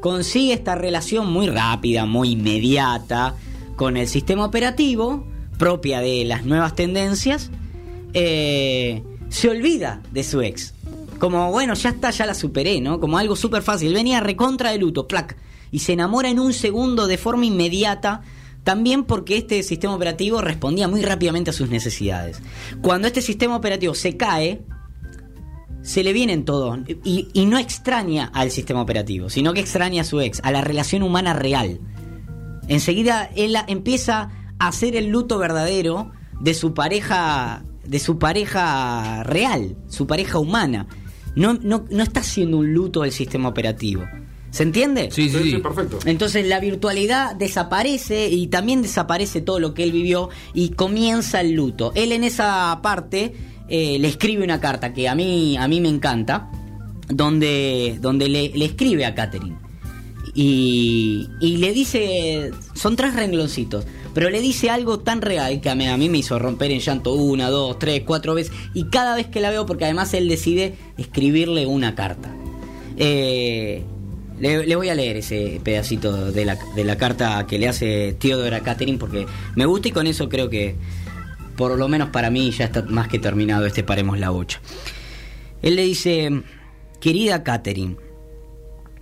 [0.00, 3.34] consigue esta relación muy rápida, muy inmediata
[3.76, 5.24] con el sistema operativo
[5.56, 7.50] propia de las nuevas tendencias,
[8.14, 10.74] eh, se olvida de su ex.
[11.18, 12.98] Como, bueno, ya está, ya la superé, ¿no?
[12.98, 13.92] Como algo súper fácil.
[13.92, 15.36] Venía recontra de luto, plac.
[15.70, 18.22] Y se enamora en un segundo de forma inmediata.
[18.64, 22.42] También porque este sistema operativo respondía muy rápidamente a sus necesidades.
[22.82, 24.62] Cuando este sistema operativo se cae,
[25.82, 26.78] se le vienen todos.
[27.04, 30.60] Y, y no extraña al sistema operativo, sino que extraña a su ex, a la
[30.60, 31.80] relación humana real.
[32.68, 39.76] Enseguida él empieza a hacer el luto verdadero de su pareja, de su pareja real,
[39.88, 40.86] su pareja humana.
[41.34, 44.04] No, no, no está haciendo un luto del sistema operativo.
[44.50, 45.10] ¿Se entiende?
[45.12, 45.98] Sí, sí, Sí, perfecto.
[46.06, 51.52] Entonces la virtualidad desaparece y también desaparece todo lo que él vivió y comienza el
[51.52, 51.92] luto.
[51.94, 53.32] Él en esa parte
[53.68, 56.50] eh, le escribe una carta que a mí, a mí me encanta,
[57.08, 59.56] donde, donde le, le escribe a Catherine.
[60.34, 63.84] Y, y le dice, son tres rengloncitos,
[64.14, 66.80] pero le dice algo tan real que a mí, a mí me hizo romper en
[66.80, 68.52] llanto una, dos, tres, cuatro veces.
[68.74, 72.34] Y cada vez que la veo, porque además él decide escribirle una carta.
[72.96, 73.84] Eh,
[74.40, 78.56] le, voy a leer ese pedacito de la, de la carta que le hace Theodore
[78.56, 80.76] a Catherine porque me gusta y con eso creo que,
[81.56, 84.60] por lo menos para mí, ya está más que terminado este Paremos la Bocha.
[85.60, 86.42] Él le dice,
[87.00, 87.96] querida Catherine,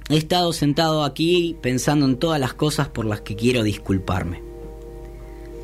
[0.09, 4.43] he estado sentado aquí pensando en todas las cosas por las que quiero disculparme.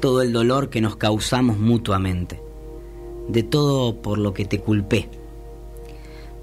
[0.01, 2.41] Todo el dolor que nos causamos mutuamente.
[3.29, 5.09] De todo por lo que te culpé.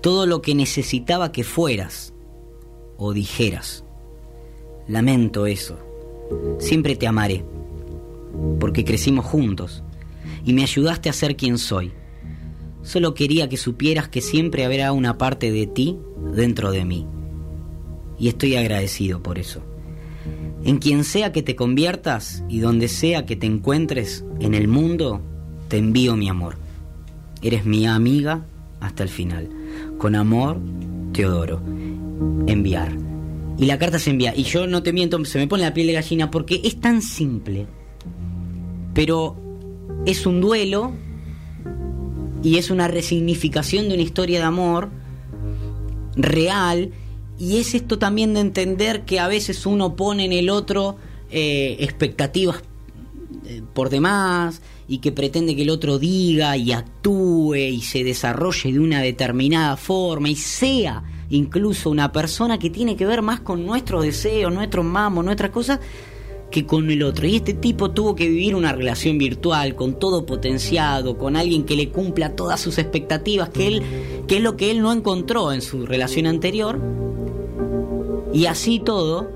[0.01, 2.11] Todo lo que necesitaba que fueras
[3.04, 3.84] o dijeras.
[4.88, 5.76] Lamento eso.
[6.60, 7.43] Siempre te amaré.
[8.60, 9.84] Porque crecimos juntos
[10.45, 11.91] y me ayudaste a ser quien soy.
[12.84, 15.97] Solo quería que supieras que siempre habrá una parte de ti
[16.36, 17.08] dentro de mí.
[18.20, 19.64] Y estoy agradecido por eso.
[20.64, 25.22] En quien sea que te conviertas y donde sea que te encuentres en el mundo,
[25.70, 26.56] te envío mi amor.
[27.41, 28.45] Eres mi amiga
[28.80, 29.49] hasta el final.
[29.97, 30.60] Con amor,
[31.14, 31.62] Teodoro.
[32.47, 32.91] Enviar.
[33.57, 34.34] Y la carta se envía.
[34.36, 37.01] Y yo no te miento, se me pone la piel de gallina porque es tan
[37.01, 37.67] simple.
[38.93, 39.36] Pero
[40.05, 40.93] es un duelo
[42.43, 44.89] y es una resignificación de una historia de amor
[46.15, 46.91] real.
[47.38, 50.97] Y es esto también de entender que a veces uno pone en el otro
[51.32, 52.61] eh, expectativas
[53.45, 58.74] eh, por demás y que pretende que el otro diga y actúe y se desarrolle
[58.74, 63.65] de una determinada forma y sea incluso una persona que tiene que ver más con
[63.65, 65.79] nuestros deseos, nuestros mamos, nuestras cosas
[66.51, 67.25] que con el otro.
[67.25, 71.75] Y este tipo tuvo que vivir una relación virtual con todo potenciado, con alguien que
[71.75, 73.84] le cumpla todas sus expectativas, que él
[74.27, 76.79] que es lo que él no encontró en su relación anterior.
[78.34, 79.29] Y así todo,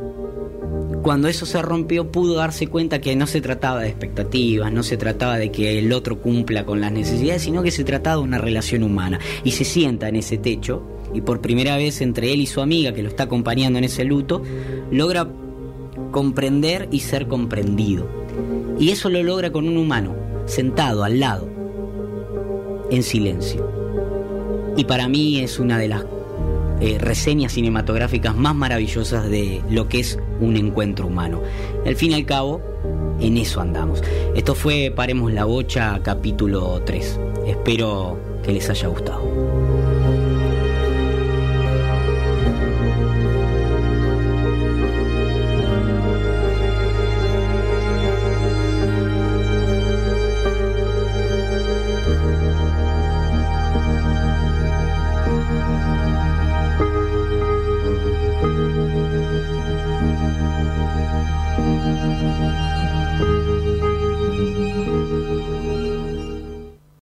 [1.01, 4.97] cuando eso se rompió, pudo darse cuenta que no se trataba de expectativas, no se
[4.97, 8.37] trataba de que el otro cumpla con las necesidades, sino que se trataba de una
[8.37, 9.19] relación humana.
[9.43, 12.93] Y se sienta en ese techo y por primera vez entre él y su amiga
[12.93, 14.43] que lo está acompañando en ese luto,
[14.91, 15.27] logra
[16.11, 18.07] comprender y ser comprendido.
[18.77, 20.13] Y eso lo logra con un humano,
[20.45, 21.47] sentado al lado,
[22.91, 23.69] en silencio.
[24.75, 26.05] Y para mí es una de las
[26.81, 31.41] eh, reseñas cinematográficas más maravillosas de lo que es un encuentro humano.
[31.85, 32.61] Al fin y al cabo,
[33.21, 34.03] en eso andamos.
[34.35, 37.19] Esto fue Paremos la Bocha capítulo 3.
[37.47, 39.64] Espero que les haya gustado.